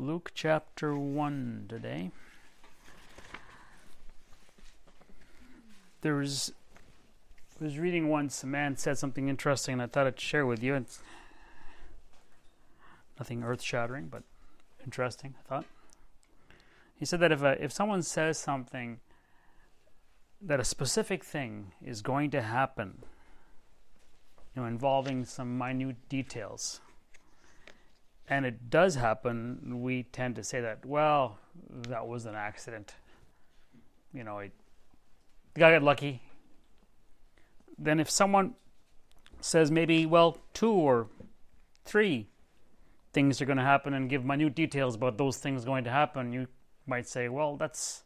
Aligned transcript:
Luke 0.00 0.30
chapter 0.34 0.96
1 0.96 1.66
today. 1.68 2.10
There 6.00 6.14
was, 6.14 6.54
I 7.60 7.64
was 7.64 7.78
reading 7.78 8.08
once, 8.08 8.42
a 8.42 8.46
man 8.46 8.78
said 8.78 8.96
something 8.96 9.28
interesting, 9.28 9.74
and 9.74 9.82
I 9.82 9.86
thought 9.86 10.06
I'd 10.06 10.18
share 10.18 10.46
with 10.46 10.62
you. 10.62 10.74
It's 10.74 11.00
nothing 13.18 13.42
earth 13.42 13.60
shattering, 13.60 14.08
but 14.08 14.22
interesting, 14.86 15.34
I 15.38 15.46
thought. 15.46 15.66
He 16.96 17.04
said 17.04 17.20
that 17.20 17.30
if, 17.30 17.42
a, 17.42 17.62
if 17.62 17.70
someone 17.70 18.02
says 18.02 18.38
something, 18.38 19.00
that 20.40 20.58
a 20.58 20.64
specific 20.64 21.22
thing 21.22 21.72
is 21.84 22.00
going 22.00 22.30
to 22.30 22.40
happen, 22.40 23.02
you 24.56 24.62
know, 24.62 24.66
involving 24.66 25.26
some 25.26 25.58
minute 25.58 26.08
details, 26.08 26.80
and 28.30 28.46
it 28.46 28.70
does 28.70 28.94
happen, 28.94 29.82
we 29.82 30.04
tend 30.04 30.36
to 30.36 30.44
say 30.44 30.60
that, 30.60 30.86
well, 30.86 31.38
that 31.88 32.06
was 32.06 32.26
an 32.26 32.36
accident. 32.36 32.94
You 34.14 34.22
know, 34.22 34.38
it, 34.38 34.52
the 35.54 35.60
guy 35.60 35.72
got 35.72 35.82
lucky. 35.82 36.22
Then 37.76 37.98
if 37.98 38.08
someone 38.08 38.54
says 39.40 39.72
maybe, 39.72 40.06
well, 40.06 40.38
two 40.54 40.70
or 40.70 41.08
three 41.84 42.28
things 43.12 43.42
are 43.42 43.46
going 43.46 43.58
to 43.58 43.64
happen 43.64 43.94
and 43.94 44.08
give 44.08 44.24
minute 44.24 44.54
details 44.54 44.94
about 44.94 45.18
those 45.18 45.38
things 45.38 45.64
going 45.64 45.82
to 45.82 45.90
happen, 45.90 46.32
you 46.32 46.46
might 46.86 47.08
say, 47.08 47.28
well, 47.28 47.56
that's 47.56 48.04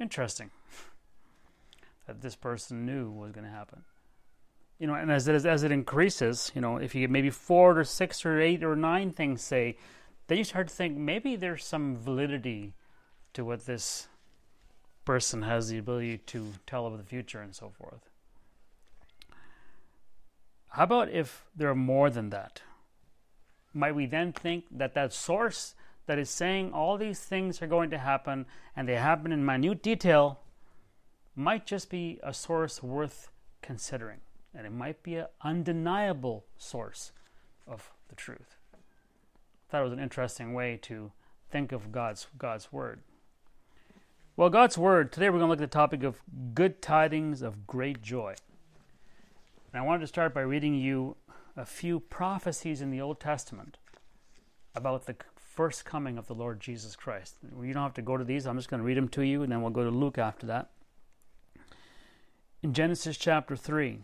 interesting 0.00 0.50
that 2.06 2.22
this 2.22 2.36
person 2.36 2.86
knew 2.86 3.10
was 3.10 3.32
going 3.32 3.44
to 3.44 3.52
happen 3.52 3.82
you 4.80 4.86
know, 4.86 4.94
and 4.94 5.12
as 5.12 5.28
it, 5.28 5.44
as 5.44 5.62
it 5.62 5.70
increases, 5.70 6.50
you 6.54 6.60
know, 6.62 6.78
if 6.78 6.94
you 6.94 7.02
get 7.02 7.10
maybe 7.10 7.28
four 7.28 7.78
or 7.78 7.84
six 7.84 8.24
or 8.24 8.40
eight 8.40 8.64
or 8.64 8.74
nine 8.74 9.12
things 9.12 9.42
say, 9.42 9.76
then 10.26 10.38
you 10.38 10.44
start 10.44 10.68
to 10.68 10.74
think 10.74 10.96
maybe 10.96 11.36
there's 11.36 11.64
some 11.64 11.98
validity 11.98 12.72
to 13.34 13.44
what 13.44 13.66
this 13.66 14.08
person 15.04 15.42
has 15.42 15.68
the 15.68 15.76
ability 15.76 16.16
to 16.18 16.54
tell 16.66 16.86
of 16.86 16.96
the 16.96 17.04
future 17.04 17.42
and 17.42 17.54
so 17.54 17.70
forth. 17.78 18.08
How 20.70 20.84
about 20.84 21.10
if 21.10 21.44
there 21.54 21.68
are 21.68 21.74
more 21.74 22.08
than 22.08 22.30
that? 22.30 22.62
Might 23.74 23.94
we 23.94 24.06
then 24.06 24.32
think 24.32 24.64
that 24.70 24.94
that 24.94 25.12
source 25.12 25.74
that 26.06 26.18
is 26.18 26.30
saying 26.30 26.72
all 26.72 26.96
these 26.96 27.20
things 27.20 27.60
are 27.60 27.66
going 27.66 27.90
to 27.90 27.98
happen 27.98 28.46
and 28.74 28.88
they 28.88 28.96
happen 28.96 29.30
in 29.30 29.44
minute 29.44 29.82
detail 29.82 30.40
might 31.36 31.66
just 31.66 31.90
be 31.90 32.18
a 32.22 32.32
source 32.32 32.82
worth 32.82 33.28
considering? 33.60 34.20
And 34.54 34.66
it 34.66 34.72
might 34.72 35.02
be 35.02 35.16
an 35.16 35.26
undeniable 35.42 36.44
source 36.58 37.12
of 37.66 37.90
the 38.08 38.14
truth. 38.14 38.56
I 38.74 39.70
thought 39.70 39.80
it 39.80 39.84
was 39.84 39.92
an 39.92 40.00
interesting 40.00 40.52
way 40.52 40.78
to 40.82 41.12
think 41.50 41.72
of 41.72 41.92
God's 41.92 42.26
God's 42.38 42.72
word. 42.72 43.00
Well, 44.36 44.48
God's 44.48 44.78
word, 44.78 45.12
today 45.12 45.28
we're 45.28 45.38
going 45.38 45.48
to 45.48 45.50
look 45.50 45.60
at 45.60 45.70
the 45.70 45.78
topic 45.78 46.02
of 46.02 46.22
good 46.54 46.80
tidings 46.80 47.42
of 47.42 47.66
great 47.66 48.00
joy. 48.00 48.34
And 49.72 49.80
I 49.80 49.84
wanted 49.84 50.00
to 50.00 50.06
start 50.06 50.32
by 50.32 50.40
reading 50.40 50.74
you 50.74 51.16
a 51.56 51.66
few 51.66 52.00
prophecies 52.00 52.80
in 52.80 52.90
the 52.90 53.00
Old 53.00 53.20
Testament 53.20 53.76
about 54.74 55.06
the 55.06 55.16
first 55.36 55.84
coming 55.84 56.16
of 56.16 56.26
the 56.26 56.34
Lord 56.34 56.60
Jesus 56.60 56.96
Christ. 56.96 57.36
You 57.62 57.74
don't 57.74 57.82
have 57.82 57.94
to 57.94 58.02
go 58.02 58.16
to 58.16 58.24
these, 58.24 58.46
I'm 58.46 58.56
just 58.56 58.70
going 58.70 58.80
to 58.80 58.86
read 58.86 58.96
them 58.96 59.08
to 59.08 59.22
you, 59.22 59.42
and 59.42 59.52
then 59.52 59.60
we'll 59.60 59.70
go 59.70 59.84
to 59.84 59.90
Luke 59.90 60.16
after 60.16 60.46
that. 60.46 60.70
In 62.62 62.72
Genesis 62.72 63.16
chapter 63.16 63.56
3, 63.56 64.00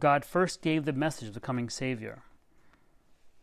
God 0.00 0.24
first 0.24 0.62
gave 0.62 0.84
the 0.84 0.92
message 0.92 1.28
of 1.28 1.34
the 1.34 1.40
coming 1.40 1.70
Savior 1.70 2.22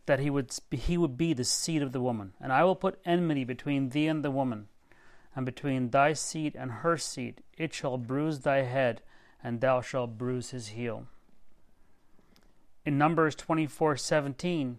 that 0.08 0.20
he 0.20 0.30
would, 0.30 0.50
he 0.70 0.96
would 0.96 1.18
be 1.18 1.34
the 1.34 1.44
seed 1.44 1.82
of 1.82 1.92
the 1.92 2.00
woman. 2.00 2.32
And 2.40 2.50
I 2.50 2.64
will 2.64 2.74
put 2.74 2.98
enmity 3.04 3.44
between 3.44 3.90
thee 3.90 4.08
and 4.08 4.24
the 4.24 4.30
woman, 4.30 4.68
and 5.36 5.44
between 5.44 5.90
thy 5.90 6.14
seed 6.14 6.56
and 6.56 6.70
her 6.70 6.96
seed. 6.96 7.42
It 7.58 7.74
shall 7.74 7.98
bruise 7.98 8.40
thy 8.40 8.62
head, 8.62 9.02
and 9.44 9.60
thou 9.60 9.82
shalt 9.82 10.16
bruise 10.16 10.50
his 10.50 10.68
heel. 10.68 11.06
In 12.86 12.96
Numbers 12.96 13.36
24:17, 13.36 14.78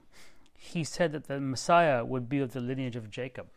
he 0.57 0.83
said 0.83 1.11
that 1.11 1.25
the 1.27 1.39
Messiah 1.39 2.03
would 2.03 2.27
be 2.27 2.39
of 2.39 2.53
the 2.53 2.59
lineage 2.59 2.95
of 2.95 3.11
Jacob. 3.11 3.47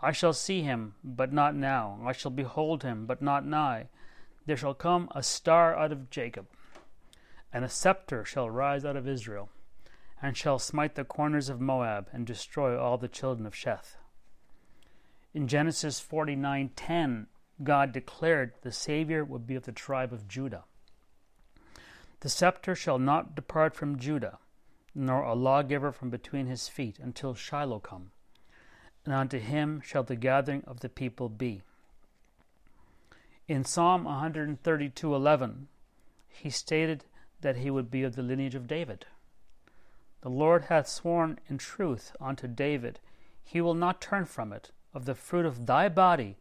I 0.00 0.12
shall 0.12 0.34
see 0.34 0.60
him, 0.60 0.96
but 1.02 1.32
not 1.32 1.54
now. 1.54 1.98
I 2.04 2.12
shall 2.12 2.30
behold 2.30 2.82
him, 2.82 3.06
but 3.06 3.22
not 3.22 3.46
nigh. 3.46 3.88
There 4.44 4.56
shall 4.56 4.74
come 4.74 5.08
a 5.14 5.22
star 5.22 5.74
out 5.74 5.92
of 5.92 6.10
Jacob, 6.10 6.46
and 7.56 7.64
a 7.64 7.70
scepter 7.70 8.22
shall 8.22 8.50
rise 8.50 8.84
out 8.84 8.96
of 8.96 9.08
Israel, 9.08 9.48
and 10.20 10.36
shall 10.36 10.58
smite 10.58 10.94
the 10.94 11.06
corners 11.06 11.48
of 11.48 11.58
Moab, 11.58 12.06
and 12.12 12.26
destroy 12.26 12.78
all 12.78 12.98
the 12.98 13.08
children 13.08 13.46
of 13.46 13.54
Sheth. 13.54 13.96
In 15.32 15.48
Genesis 15.48 15.98
49:10, 15.98 17.28
God 17.64 17.92
declared 17.92 18.52
the 18.60 18.72
Savior 18.72 19.24
would 19.24 19.46
be 19.46 19.54
of 19.54 19.62
the 19.62 19.72
tribe 19.72 20.12
of 20.12 20.28
Judah. 20.28 20.64
The 22.20 22.28
scepter 22.28 22.74
shall 22.74 22.98
not 22.98 23.34
depart 23.34 23.74
from 23.74 23.98
Judah, 23.98 24.38
nor 24.94 25.22
a 25.22 25.32
lawgiver 25.32 25.92
from 25.92 26.10
between 26.10 26.48
his 26.48 26.68
feet, 26.68 26.98
until 26.98 27.34
Shiloh 27.34 27.80
come, 27.80 28.10
and 29.06 29.14
unto 29.14 29.38
him 29.38 29.80
shall 29.80 30.02
the 30.02 30.14
gathering 30.14 30.62
of 30.66 30.80
the 30.80 30.90
people 30.90 31.30
be. 31.30 31.62
In 33.48 33.64
Psalm 33.64 34.04
132:11, 34.04 35.68
he 36.28 36.50
stated 36.50 37.06
that 37.46 37.58
he 37.58 37.70
would 37.70 37.92
be 37.92 38.02
of 38.02 38.16
the 38.16 38.24
lineage 38.24 38.56
of 38.56 38.66
David. 38.66 39.06
The 40.22 40.28
Lord 40.28 40.64
hath 40.64 40.88
sworn 40.88 41.38
in 41.48 41.58
truth 41.58 42.10
unto 42.20 42.48
David, 42.48 42.98
he 43.44 43.60
will 43.60 43.72
not 43.74 44.00
turn 44.00 44.24
from 44.24 44.52
it. 44.52 44.72
Of 44.92 45.04
the 45.04 45.14
fruit 45.14 45.46
of 45.46 45.64
thy 45.64 45.88
body 45.88 46.38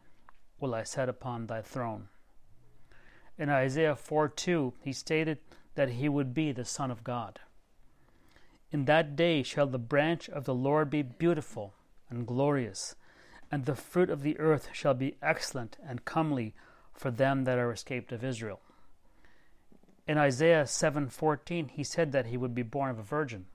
will 0.60 0.74
I 0.74 0.82
set 0.82 1.08
upon 1.08 1.46
thy 1.46 1.62
throne. 1.62 2.08
In 3.38 3.52
Isaiah 3.52 3.96
4 3.96 4.30
2, 4.30 4.74
he 4.82 4.92
stated 4.94 5.38
that 5.76 5.90
he 5.90 6.10
would 6.10 6.34
be 6.34 6.52
the 6.52 6.66
Son 6.66 6.90
of 6.90 7.04
God. 7.04 7.40
In 8.72 8.86
that 8.86 9.16
day 9.16 9.44
shall 9.44 9.68
the 9.68 9.78
branch 9.78 10.28
of 10.28 10.46
the 10.46 10.56
Lord 10.56 10.90
be 10.90 11.04
beautiful 11.04 11.76
and 12.10 12.26
glorious, 12.26 12.96
and 13.52 13.66
the 13.66 13.76
fruit 13.76 14.10
of 14.10 14.24
the 14.24 14.40
earth 14.40 14.70
shall 14.74 14.96
be 14.96 15.18
excellent 15.22 15.78
and 15.88 16.04
comely 16.04 16.56
for 16.96 17.12
them 17.12 17.44
that 17.44 17.60
are 17.60 17.72
escaped 17.72 18.12
of 18.12 18.24
Israel. 18.24 18.60
In 20.08 20.20
Isaiah 20.20 20.66
7:14 20.66 21.72
he 21.72 21.84
said 21.84 22.12
that 22.12 22.28
he 22.28 22.38
would 22.38 22.54
be 22.54 22.62
born 22.62 22.92
of 22.92 23.00
a 23.00 23.04
virgin. 23.04 23.48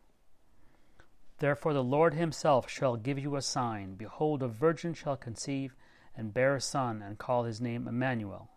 Therefore 1.38 1.72
the 1.72 1.84
Lord 1.84 2.14
himself 2.14 2.68
shall 2.68 2.96
give 2.96 3.18
you 3.18 3.36
a 3.36 3.42
sign 3.42 3.94
behold 3.94 4.42
a 4.42 4.48
virgin 4.48 4.92
shall 4.92 5.16
conceive 5.16 5.76
and 6.16 6.34
bear 6.34 6.56
a 6.56 6.60
son 6.60 7.02
and 7.02 7.18
call 7.18 7.44
his 7.44 7.60
name 7.60 7.86
Emmanuel. 7.86 8.50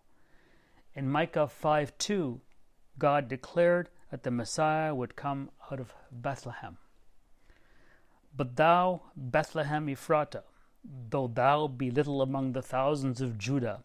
In 0.94 1.08
Micah 1.08 1.46
5:2 1.46 2.40
God 2.98 3.28
declared 3.28 3.90
that 4.10 4.22
the 4.22 4.30
Messiah 4.30 4.94
would 4.94 5.16
come 5.16 5.50
out 5.70 5.80
of 5.80 5.94
Bethlehem. 6.10 6.78
But 8.36 8.56
thou, 8.56 9.02
Bethlehem 9.16 9.86
Ephratah, 9.86 10.44
though 10.84 11.28
thou 11.28 11.68
be 11.68 11.90
little 11.90 12.22
among 12.22 12.52
the 12.52 12.62
thousands 12.62 13.20
of 13.20 13.38
Judah, 13.38 13.84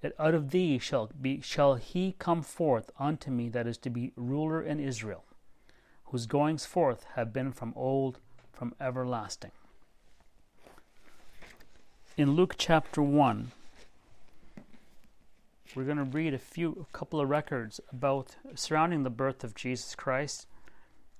that 0.00 0.14
out 0.18 0.34
of 0.34 0.50
thee 0.50 0.78
shall 0.78 1.10
be 1.20 1.40
shall 1.40 1.74
he 1.74 2.14
come 2.18 2.42
forth 2.42 2.90
unto 2.98 3.30
me 3.30 3.48
that 3.48 3.66
is 3.66 3.78
to 3.78 3.90
be 3.90 4.12
ruler 4.16 4.62
in 4.62 4.80
Israel, 4.80 5.24
whose 6.06 6.26
goings 6.26 6.66
forth 6.66 7.04
have 7.14 7.32
been 7.32 7.52
from 7.52 7.72
old, 7.76 8.18
from 8.52 8.74
everlasting. 8.80 9.52
In 12.16 12.32
Luke 12.32 12.54
chapter 12.58 13.02
one, 13.02 13.52
we're 15.74 15.84
going 15.84 15.98
to 15.98 16.04
read 16.04 16.34
a 16.34 16.38
few 16.38 16.86
a 16.90 16.96
couple 16.96 17.20
of 17.20 17.28
records 17.28 17.80
about 17.92 18.36
surrounding 18.54 19.04
the 19.04 19.10
birth 19.10 19.44
of 19.44 19.54
Jesus 19.54 19.94
Christ, 19.94 20.46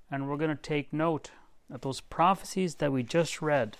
and 0.09 0.27
we're 0.27 0.37
going 0.37 0.55
to 0.55 0.61
take 0.61 0.91
note 0.91 1.31
that 1.69 1.83
those 1.83 2.01
prophecies 2.01 2.75
that 2.75 2.91
we 2.91 3.01
just 3.01 3.41
read 3.41 3.77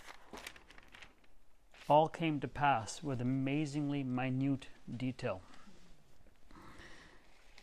all 1.89 2.07
came 2.07 2.39
to 2.39 2.47
pass 2.47 3.03
with 3.03 3.19
amazingly 3.19 4.01
minute 4.01 4.67
detail. 4.97 5.41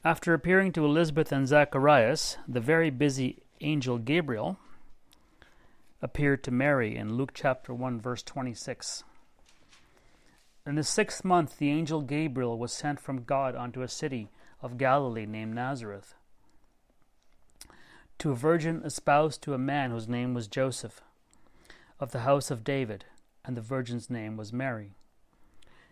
After 0.05 0.33
appearing 0.33 0.73
to 0.73 0.85
Elizabeth 0.85 1.33
and 1.33 1.47
Zacharias, 1.47 2.39
the 2.47 2.61
very 2.61 2.91
busy 2.91 3.43
angel 3.61 3.99
Gabriel 3.99 4.59
appeared 6.01 6.45
to 6.45 6.51
Mary 6.51 6.97
in 6.97 7.15
Luke 7.15 7.33
chapter 7.35 7.75
1, 7.75 8.01
verse 8.01 8.23
26. 8.23 9.03
In 10.65 10.77
the 10.77 10.85
sixth 10.85 11.25
month, 11.25 11.59
the 11.59 11.71
angel 11.71 12.03
Gabriel 12.03 12.59
was 12.59 12.73
sent 12.73 13.01
from 13.01 13.25
God 13.25 13.57
unto 13.57 13.83
a 13.83 13.89
city 13.89 14.29
of 14.63 14.79
Galilee 14.79 15.27
named 15.27 15.55
Nazareth, 15.55 16.15
to 18.19 18.31
a 18.31 18.35
virgin 18.35 18.83
espoused 18.85 19.43
to 19.43 19.55
a 19.55 19.59
man 19.59 19.91
whose 19.91 20.09
name 20.09 20.35
was 20.35 20.47
Joseph, 20.47 21.01
of 22.01 22.13
the 22.13 22.21
house 22.21 22.51
of 22.51 22.65
David 22.65 23.05
and 23.49 23.57
the 23.57 23.63
virgin's 23.63 24.11
name 24.11 24.37
was 24.37 24.53
Mary. 24.53 24.93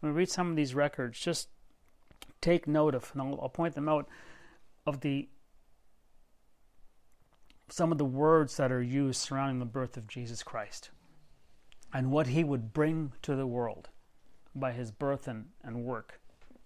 When 0.00 0.12
we 0.12 0.18
read 0.18 0.30
some 0.30 0.50
of 0.50 0.56
these 0.56 0.74
records, 0.74 1.20
just 1.20 1.48
take 2.40 2.66
note 2.66 2.94
of, 2.94 3.10
and 3.12 3.22
I'll, 3.22 3.38
I'll 3.42 3.48
point 3.48 3.74
them 3.74 3.88
out, 3.88 4.08
of 4.86 5.00
the 5.00 5.28
some 7.68 7.92
of 7.92 7.98
the 7.98 8.04
words 8.04 8.56
that 8.56 8.72
are 8.72 8.82
used 8.82 9.20
surrounding 9.20 9.60
the 9.60 9.64
birth 9.64 9.96
of 9.96 10.08
Jesus 10.08 10.42
Christ 10.42 10.90
and 11.94 12.10
what 12.10 12.28
he 12.28 12.42
would 12.42 12.72
bring 12.72 13.12
to 13.22 13.36
the 13.36 13.46
world 13.46 13.88
by 14.54 14.72
his 14.72 14.90
birth 14.90 15.28
and, 15.28 15.46
and 15.62 15.84
work. 15.84 16.20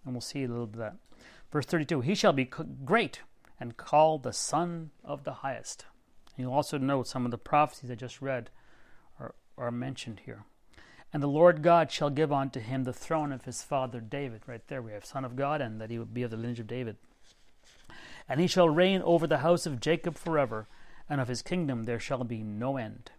And 0.05 0.15
we'll 0.15 0.23
see 0.23 0.45
a 0.45 0.49
little 0.49 0.67
bit 0.67 0.81
of 0.81 0.93
that. 0.93 0.97
Verse 1.53 1.67
32 1.67 2.01
He 2.01 2.15
shall 2.15 2.33
be 2.33 2.51
great 2.85 3.21
and 3.61 3.77
called 3.77 4.23
the 4.23 4.33
Son 4.33 4.91
of 5.05 5.25
the 5.25 5.35
Highest. 5.35 5.85
And 6.37 6.45
you'll 6.45 6.55
also 6.55 6.79
note 6.79 7.07
some 7.07 7.25
of 7.25 7.31
the 7.31 7.39
prophecies 7.39 7.91
I 7.91 7.95
just 7.95 8.21
read 8.21 8.51
are, 9.21 9.35
are 9.57 9.71
mentioned 9.71 10.23
here. 10.25 10.45
And 11.15 11.23
the 11.23 11.29
Lord 11.29 11.63
God 11.63 11.93
shall 11.93 12.11
give 12.11 12.33
unto 12.33 12.59
him 12.59 12.83
the 12.83 12.93
throne 12.93 13.31
of 13.31 13.45
his 13.45 13.63
father 13.63 14.01
David. 14.01 14.43
Right 14.49 14.67
there 14.67 14.83
we 14.83 14.91
have 14.91 15.05
Son 15.05 15.25
of 15.25 15.37
God, 15.37 15.61
and 15.61 15.81
that 15.81 15.89
he 15.89 15.97
would 15.97 16.13
be 16.13 16.25
of 16.25 16.33
the 16.33 16.37
lineage 16.37 16.59
of 16.59 16.67
David. 16.67 16.97
And 18.29 18.41
he 18.41 18.49
shall 18.49 18.69
reign 18.69 19.01
over 19.01 19.29
the 19.29 19.39
house 19.39 19.65
of 19.65 19.79
Jacob 19.79 20.19
forever, 20.19 20.67
and 21.09 21.21
of 21.21 21.29
his 21.29 21.41
kingdom 21.41 21.85
there 21.85 22.01
shall 22.01 22.25
be 22.25 22.43
no 22.43 22.77
end. 22.77 23.13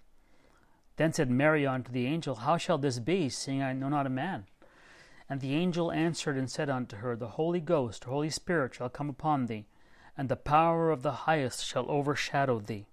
Then 0.98 1.14
said 1.14 1.32
Mary 1.32 1.66
unto 1.66 1.90
the 1.90 2.06
angel, 2.06 2.36
How 2.36 2.58
shall 2.58 2.78
this 2.78 3.00
be, 3.00 3.30
seeing 3.30 3.64
I 3.64 3.72
know 3.72 3.88
not 3.88 4.08
a 4.08 4.10
man? 4.10 4.44
And 5.30 5.40
the 5.40 5.56
angel 5.56 5.90
answered 5.90 6.36
and 6.36 6.52
said 6.52 6.70
unto 6.70 6.98
her, 6.98 7.16
The 7.16 7.30
Holy 7.30 7.62
Ghost, 7.62 8.04
Holy 8.04 8.30
Spirit, 8.30 8.76
shall 8.76 8.90
come 8.90 9.10
upon 9.10 9.46
thee, 9.46 9.68
and 10.18 10.28
the 10.28 10.36
power 10.36 10.92
of 10.92 11.02
the 11.02 11.12
highest 11.24 11.66
shall 11.66 11.90
overshadow 11.90 12.60
thee. 12.60 12.88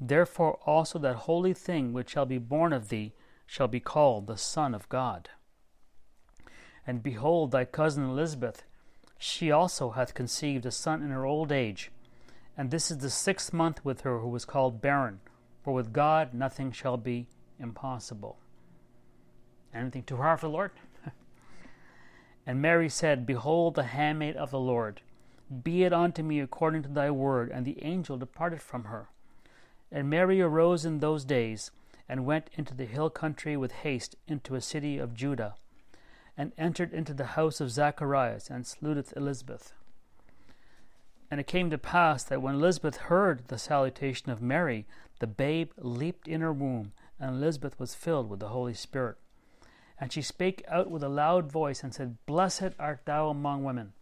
Therefore 0.00 0.58
also 0.66 0.98
that 0.98 1.14
holy 1.14 1.54
thing 1.54 1.92
which 1.92 2.10
shall 2.10 2.26
be 2.26 2.38
born 2.38 2.72
of 2.72 2.88
thee 2.88 3.12
shall 3.46 3.68
be 3.68 3.80
called 3.80 4.26
the 4.26 4.36
Son 4.36 4.74
of 4.74 4.88
God. 4.88 5.30
And 6.86 7.02
behold, 7.02 7.50
thy 7.50 7.64
cousin 7.64 8.04
Elizabeth, 8.04 8.64
she 9.18 9.50
also 9.50 9.90
hath 9.90 10.14
conceived 10.14 10.66
a 10.66 10.70
son 10.70 11.02
in 11.02 11.10
her 11.10 11.24
old 11.24 11.50
age, 11.50 11.90
and 12.56 12.70
this 12.70 12.90
is 12.90 12.98
the 12.98 13.10
sixth 13.10 13.52
month 13.52 13.84
with 13.84 14.02
her 14.02 14.20
who 14.20 14.28
was 14.28 14.44
called 14.44 14.80
barren 14.80 15.20
for 15.66 15.72
with 15.72 15.92
God 15.92 16.32
nothing 16.32 16.70
shall 16.70 16.96
be 16.96 17.26
impossible. 17.58 18.38
Anything 19.74 20.04
too 20.04 20.18
hard 20.18 20.38
for 20.38 20.46
the 20.46 20.52
Lord? 20.52 20.70
and 22.46 22.62
Mary 22.62 22.88
said, 22.88 23.26
Behold 23.26 23.74
the 23.74 23.82
handmaid 23.82 24.36
of 24.36 24.52
the 24.52 24.60
Lord. 24.60 25.00
Be 25.64 25.82
it 25.82 25.92
unto 25.92 26.22
me 26.22 26.38
according 26.38 26.84
to 26.84 26.88
thy 26.88 27.10
word. 27.10 27.50
And 27.50 27.66
the 27.66 27.82
angel 27.82 28.16
departed 28.16 28.62
from 28.62 28.84
her. 28.84 29.08
And 29.90 30.08
Mary 30.08 30.40
arose 30.40 30.84
in 30.84 31.00
those 31.00 31.24
days, 31.24 31.72
and 32.08 32.26
went 32.26 32.50
into 32.54 32.74
the 32.74 32.84
hill 32.84 33.10
country 33.10 33.56
with 33.56 33.72
haste 33.72 34.16
into 34.28 34.54
a 34.54 34.60
city 34.60 34.98
of 34.98 35.14
Judah, 35.14 35.54
and 36.36 36.52
entered 36.56 36.92
into 36.92 37.14
the 37.14 37.26
house 37.26 37.60
of 37.60 37.70
Zacharias, 37.70 38.50
and 38.50 38.66
saluteth 38.66 39.16
Elizabeth. 39.16 39.72
And 41.30 41.40
it 41.40 41.46
came 41.46 41.70
to 41.70 41.78
pass 41.78 42.22
that 42.24 42.42
when 42.42 42.54
Elizabeth 42.54 42.96
heard 42.96 43.48
the 43.48 43.58
salutation 43.58 44.30
of 44.30 44.40
Mary, 44.40 44.86
the 45.18 45.26
babe 45.26 45.70
leaped 45.76 46.28
in 46.28 46.40
her 46.40 46.52
womb, 46.52 46.92
and 47.18 47.36
Elizabeth 47.36 47.78
was 47.80 47.94
filled 47.94 48.28
with 48.28 48.40
the 48.40 48.48
Holy 48.48 48.74
Spirit. 48.74 49.16
And 49.98 50.12
she 50.12 50.22
spake 50.22 50.62
out 50.68 50.90
with 50.90 51.02
a 51.02 51.08
loud 51.08 51.50
voice, 51.50 51.82
and 51.82 51.92
said, 51.94 52.18
Blessed 52.26 52.74
art 52.78 53.00
thou 53.06 53.28
among 53.28 53.64
women, 53.64 53.94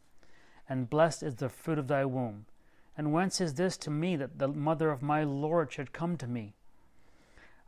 and 0.69 0.91
blessed 0.91 1.23
is 1.23 1.37
the 1.37 1.49
fruit 1.49 1.79
of 1.79 1.89
thy 1.89 2.05
womb. 2.05 2.47
And 2.97 3.13
whence 3.13 3.41
is 3.41 3.55
this 3.55 3.77
to 3.79 3.91
me 3.91 4.17
that 4.17 4.39
the 4.39 4.49
mother 4.49 4.91
of 4.91 5.03
my 5.03 5.25
Lord 5.25 5.73
should 5.73 5.93
come 5.93 6.17
to 6.19 6.27
me? 6.27 6.55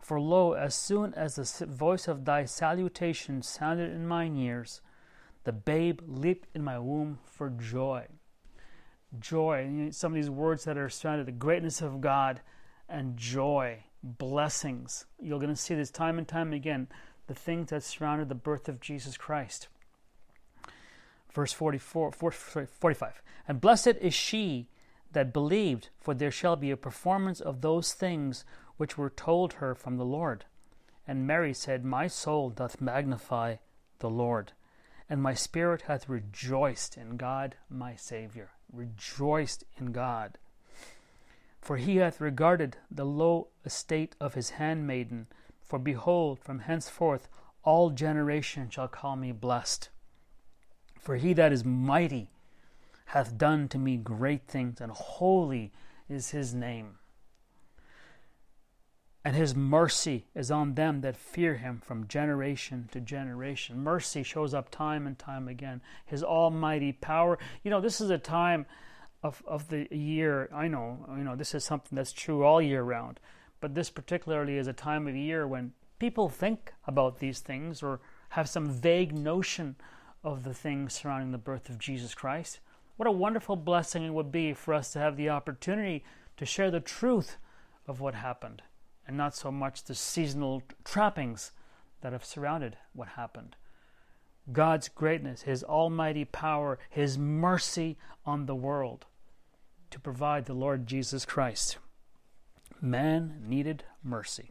For 0.06 0.20
lo, 0.20 0.52
as 0.52 0.76
soon 0.76 1.14
as 1.14 1.34
the 1.34 1.66
voice 1.66 2.06
of 2.06 2.24
thy 2.24 2.44
salutation 2.44 3.42
sounded 3.42 3.92
in 3.92 4.06
mine 4.06 4.36
ears, 4.36 4.80
the 5.42 5.50
babe 5.50 5.98
leaped 6.06 6.46
in 6.54 6.62
my 6.62 6.78
womb 6.78 7.18
for 7.24 7.50
joy. 7.50 8.06
Joy, 9.18 9.88
some 9.90 10.12
of 10.12 10.14
these 10.14 10.30
words 10.30 10.62
that 10.62 10.78
are 10.78 10.88
surrounded 10.88 11.26
the 11.26 11.32
greatness 11.32 11.82
of 11.82 12.00
God 12.00 12.40
and 12.88 13.16
joy, 13.16 13.82
blessings. 14.00 15.06
You're 15.20 15.40
going 15.40 15.50
to 15.50 15.60
see 15.60 15.74
this 15.74 15.90
time 15.90 16.18
and 16.18 16.28
time 16.28 16.52
again, 16.52 16.86
the 17.26 17.34
things 17.34 17.70
that 17.70 17.82
surrounded 17.82 18.28
the 18.28 18.36
birth 18.36 18.68
of 18.68 18.78
Jesus 18.78 19.16
Christ. 19.16 19.66
Verse 21.32 21.52
44, 21.52 22.12
45. 22.12 23.22
And 23.48 23.60
blessed 23.60 23.96
is 24.00 24.14
she 24.14 24.68
that 25.10 25.32
believed, 25.32 25.88
for 25.98 26.14
there 26.14 26.30
shall 26.30 26.54
be 26.54 26.70
a 26.70 26.76
performance 26.76 27.40
of 27.40 27.60
those 27.60 27.92
things 27.92 28.44
which 28.76 28.98
were 28.98 29.10
told 29.10 29.54
her 29.54 29.74
from 29.74 29.96
the 29.96 30.04
Lord. 30.04 30.44
And 31.06 31.26
Mary 31.26 31.54
said, 31.54 31.84
My 31.84 32.06
soul 32.06 32.50
doth 32.50 32.80
magnify 32.80 33.56
the 33.98 34.10
Lord, 34.10 34.52
and 35.08 35.22
my 35.22 35.34
spirit 35.34 35.82
hath 35.82 36.08
rejoiced 36.08 36.96
in 36.96 37.16
God 37.16 37.56
my 37.70 37.94
Saviour. 37.96 38.50
Rejoiced 38.72 39.64
in 39.78 39.92
God 39.92 40.38
for 41.66 41.78
he 41.78 41.96
hath 41.96 42.20
regarded 42.20 42.76
the 42.88 43.04
low 43.04 43.48
estate 43.64 44.14
of 44.20 44.34
his 44.34 44.50
handmaiden. 44.50 45.26
For 45.64 45.80
behold, 45.80 46.38
from 46.38 46.60
henceforth 46.60 47.28
all 47.64 47.90
generations 47.90 48.74
shall 48.74 48.86
call 48.86 49.16
me 49.16 49.32
blessed. 49.32 49.88
For 51.00 51.16
he 51.16 51.32
that 51.32 51.52
is 51.52 51.64
mighty 51.64 52.30
hath 53.06 53.36
done 53.36 53.66
to 53.70 53.78
me 53.78 53.96
great 53.96 54.46
things, 54.46 54.80
and 54.80 54.92
holy 54.92 55.72
is 56.08 56.30
his 56.30 56.54
name. 56.54 57.00
And 59.26 59.34
his 59.34 59.56
mercy 59.56 60.28
is 60.36 60.52
on 60.52 60.74
them 60.74 61.00
that 61.00 61.16
fear 61.16 61.56
him 61.56 61.82
from 61.84 62.06
generation 62.06 62.88
to 62.92 63.00
generation. 63.00 63.82
Mercy 63.82 64.22
shows 64.22 64.54
up 64.54 64.70
time 64.70 65.04
and 65.04 65.18
time 65.18 65.48
again. 65.48 65.80
His 66.04 66.22
almighty 66.22 66.92
power. 66.92 67.36
You 67.64 67.72
know, 67.72 67.80
this 67.80 68.00
is 68.00 68.10
a 68.10 68.18
time 68.18 68.66
of, 69.24 69.42
of 69.44 69.68
the 69.68 69.88
year, 69.90 70.48
I 70.54 70.68
know, 70.68 71.04
you 71.18 71.24
know, 71.24 71.34
this 71.34 71.56
is 71.56 71.64
something 71.64 71.96
that's 71.96 72.12
true 72.12 72.44
all 72.44 72.62
year 72.62 72.84
round, 72.84 73.18
but 73.58 73.74
this 73.74 73.90
particularly 73.90 74.58
is 74.58 74.68
a 74.68 74.72
time 74.72 75.08
of 75.08 75.16
year 75.16 75.44
when 75.44 75.72
people 75.98 76.28
think 76.28 76.72
about 76.86 77.18
these 77.18 77.40
things 77.40 77.82
or 77.82 77.98
have 78.28 78.48
some 78.48 78.70
vague 78.70 79.12
notion 79.12 79.74
of 80.22 80.44
the 80.44 80.54
things 80.54 80.94
surrounding 80.94 81.32
the 81.32 81.36
birth 81.38 81.68
of 81.68 81.80
Jesus 81.80 82.14
Christ. 82.14 82.60
What 82.96 83.08
a 83.08 83.10
wonderful 83.10 83.56
blessing 83.56 84.04
it 84.04 84.14
would 84.14 84.30
be 84.30 84.52
for 84.52 84.72
us 84.72 84.92
to 84.92 85.00
have 85.00 85.16
the 85.16 85.30
opportunity 85.30 86.04
to 86.36 86.46
share 86.46 86.70
the 86.70 86.78
truth 86.78 87.38
of 87.88 87.98
what 87.98 88.14
happened 88.14 88.62
and 89.06 89.16
not 89.16 89.34
so 89.34 89.50
much 89.50 89.84
the 89.84 89.94
seasonal 89.94 90.62
trappings 90.84 91.52
that 92.00 92.12
have 92.12 92.24
surrounded 92.24 92.76
what 92.92 93.08
happened. 93.08 93.56
God's 94.52 94.88
greatness, 94.88 95.42
His 95.42 95.64
almighty 95.64 96.24
power, 96.24 96.78
His 96.88 97.18
mercy 97.18 97.96
on 98.24 98.46
the 98.46 98.54
world 98.54 99.06
to 99.90 100.00
provide 100.00 100.46
the 100.46 100.54
Lord 100.54 100.86
Jesus 100.86 101.24
Christ. 101.24 101.78
Man 102.80 103.42
needed 103.46 103.84
mercy. 104.02 104.50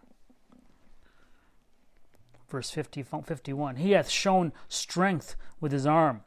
Verse 2.50 2.69
50, 2.69 3.03
51 3.03 3.77
He 3.77 3.91
hath 3.91 4.09
shown 4.09 4.53
strength 4.67 5.35
with 5.59 5.71
his 5.71 5.85
arm. 5.85 6.21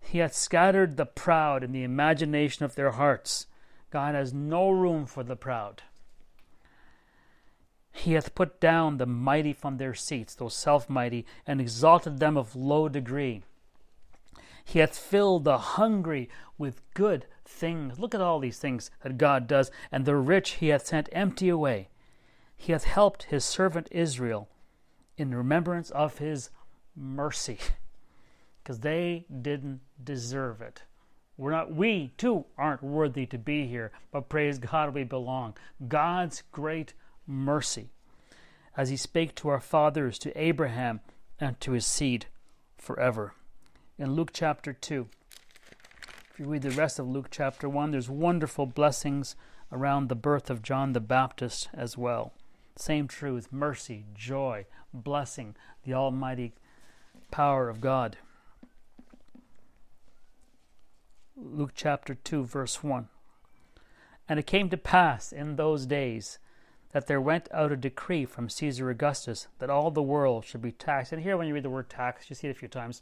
He 0.00 0.18
hath 0.18 0.34
scattered 0.34 0.96
the 0.96 1.06
proud 1.06 1.62
in 1.62 1.72
the 1.72 1.84
imagination 1.84 2.64
of 2.64 2.74
their 2.74 2.92
hearts. 2.92 3.46
God 3.90 4.14
has 4.14 4.32
no 4.32 4.70
room 4.70 5.06
for 5.06 5.22
the 5.22 5.36
proud. 5.36 5.82
He 7.92 8.14
hath 8.14 8.34
put 8.34 8.58
down 8.58 8.96
the 8.96 9.06
mighty 9.06 9.52
from 9.52 9.76
their 9.76 9.94
seats, 9.94 10.34
those 10.34 10.56
self 10.56 10.88
mighty, 10.88 11.26
and 11.46 11.60
exalted 11.60 12.18
them 12.18 12.36
of 12.36 12.56
low 12.56 12.88
degree. 12.88 13.42
He 14.64 14.78
hath 14.78 14.96
filled 14.96 15.44
the 15.44 15.58
hungry 15.58 16.28
with 16.56 16.82
good 16.94 17.26
things. 17.44 17.98
Look 17.98 18.14
at 18.14 18.20
all 18.20 18.38
these 18.38 18.58
things 18.58 18.90
that 19.02 19.18
God 19.18 19.46
does. 19.46 19.70
And 19.90 20.04
the 20.04 20.16
rich 20.16 20.52
he 20.52 20.68
hath 20.68 20.86
sent 20.86 21.08
empty 21.12 21.48
away. 21.48 21.88
He 22.56 22.72
hath 22.72 22.84
helped 22.84 23.24
his 23.24 23.44
servant 23.44 23.88
Israel 23.90 24.48
in 25.16 25.34
remembrance 25.34 25.90
of 25.90 26.18
his 26.18 26.50
mercy. 26.96 27.58
Because 28.62 28.78
they 28.78 29.26
didn't 29.42 29.80
deserve 30.04 30.62
it. 30.62 30.84
We're 31.36 31.50
not 31.50 31.74
we 31.74 32.12
too 32.16 32.44
aren't 32.56 32.84
worthy 32.84 33.26
to 33.26 33.36
be 33.36 33.66
here, 33.66 33.90
but 34.12 34.28
praise 34.28 34.60
God 34.60 34.94
we 34.94 35.02
belong. 35.02 35.56
God's 35.88 36.44
great 36.52 36.94
mercy. 37.26 37.90
As 38.76 38.88
he 38.88 38.96
spake 38.96 39.34
to 39.36 39.48
our 39.48 39.60
fathers, 39.60 40.18
to 40.20 40.40
Abraham, 40.40 41.00
and 41.38 41.60
to 41.60 41.72
his 41.72 41.86
seed 41.86 42.26
forever. 42.78 43.34
In 43.98 44.14
Luke 44.14 44.30
chapter 44.32 44.72
2, 44.72 45.08
if 46.32 46.38
you 46.38 46.46
read 46.46 46.62
the 46.62 46.70
rest 46.70 46.98
of 46.98 47.06
Luke 47.06 47.28
chapter 47.30 47.68
1, 47.68 47.90
there's 47.90 48.08
wonderful 48.08 48.66
blessings 48.66 49.36
around 49.70 50.08
the 50.08 50.14
birth 50.14 50.50
of 50.50 50.62
John 50.62 50.92
the 50.92 51.00
Baptist 51.00 51.68
as 51.74 51.98
well. 51.98 52.32
Same 52.76 53.06
truth, 53.06 53.48
mercy, 53.50 54.06
joy, 54.14 54.66
blessing, 54.94 55.54
the 55.84 55.94
almighty 55.94 56.54
power 57.30 57.68
of 57.68 57.80
God. 57.80 58.16
Luke 61.36 61.72
chapter 61.74 62.14
2, 62.14 62.44
verse 62.44 62.82
1. 62.82 63.08
And 64.28 64.38
it 64.38 64.46
came 64.46 64.70
to 64.70 64.76
pass 64.76 65.32
in 65.32 65.56
those 65.56 65.86
days 65.86 66.38
that 66.92 67.06
there 67.06 67.20
went 67.20 67.48
out 67.52 67.72
a 67.72 67.76
decree 67.76 68.24
from 68.24 68.48
Caesar 68.48 68.90
Augustus 68.90 69.48
that 69.58 69.70
all 69.70 69.90
the 69.90 70.02
world 70.02 70.44
should 70.44 70.62
be 70.62 70.72
taxed. 70.72 71.12
And 71.12 71.22
here, 71.22 71.36
when 71.36 71.46
you 71.46 71.54
read 71.54 71.64
the 71.64 71.70
word 71.70 71.88
tax, 71.88 72.28
you 72.28 72.36
see 72.36 72.48
it 72.48 72.50
a 72.50 72.54
few 72.54 72.68
times. 72.68 73.00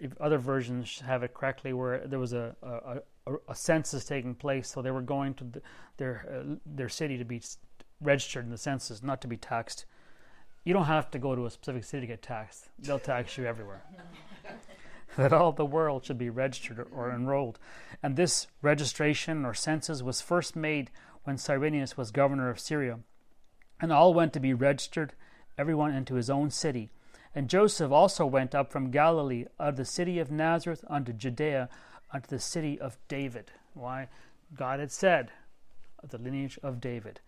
If 0.00 0.20
other 0.20 0.38
versions 0.38 1.00
have 1.00 1.22
it 1.22 1.34
correctly, 1.34 1.72
where 1.72 2.06
there 2.06 2.18
was 2.18 2.32
a, 2.32 2.54
a, 2.62 3.00
a, 3.26 3.36
a 3.48 3.54
census 3.54 4.04
taking 4.04 4.34
place, 4.34 4.70
so 4.70 4.82
they 4.82 4.90
were 4.90 5.02
going 5.02 5.34
to 5.34 5.44
the, 5.44 5.62
their 5.96 6.26
uh, 6.30 6.54
their 6.66 6.88
city 6.88 7.18
to 7.18 7.24
be 7.24 7.42
registered 8.00 8.44
in 8.44 8.50
the 8.50 8.58
census, 8.58 9.02
not 9.02 9.20
to 9.22 9.28
be 9.28 9.36
taxed. 9.36 9.86
You 10.64 10.72
don't 10.72 10.84
have 10.84 11.10
to 11.12 11.18
go 11.18 11.34
to 11.34 11.46
a 11.46 11.50
specific 11.50 11.84
city 11.84 12.02
to 12.02 12.06
get 12.06 12.22
taxed; 12.22 12.68
they'll 12.78 13.00
tax 13.00 13.36
you 13.36 13.46
everywhere. 13.46 13.82
that 15.16 15.32
all 15.32 15.50
the 15.50 15.66
world 15.66 16.04
should 16.04 16.18
be 16.18 16.30
registered 16.30 16.86
or 16.92 17.10
enrolled. 17.10 17.58
And 18.00 18.14
this 18.14 18.46
registration 18.62 19.44
or 19.44 19.52
census 19.52 20.00
was 20.00 20.20
first 20.20 20.54
made 20.54 20.90
when 21.28 21.36
Cyrenius 21.36 21.94
was 21.94 22.10
governor 22.10 22.48
of 22.48 22.58
Syria. 22.58 23.00
And 23.82 23.92
all 23.92 24.14
went 24.14 24.32
to 24.32 24.40
be 24.40 24.54
registered, 24.54 25.12
everyone 25.58 25.92
into 25.92 26.14
his 26.14 26.30
own 26.30 26.50
city. 26.50 26.88
And 27.34 27.50
Joseph 27.50 27.92
also 27.92 28.24
went 28.24 28.54
up 28.54 28.72
from 28.72 28.90
Galilee 28.90 29.44
out 29.60 29.68
of 29.68 29.76
the 29.76 29.84
city 29.84 30.18
of 30.20 30.30
Nazareth 30.30 30.86
unto 30.88 31.12
Judea, 31.12 31.68
unto 32.14 32.28
the 32.28 32.38
city 32.38 32.80
of 32.80 32.96
David. 33.08 33.50
Why? 33.74 34.08
God 34.54 34.80
had 34.80 34.90
said, 34.90 35.30
of 36.02 36.08
the 36.08 36.16
lineage 36.16 36.58
of 36.62 36.80
David, 36.80 37.20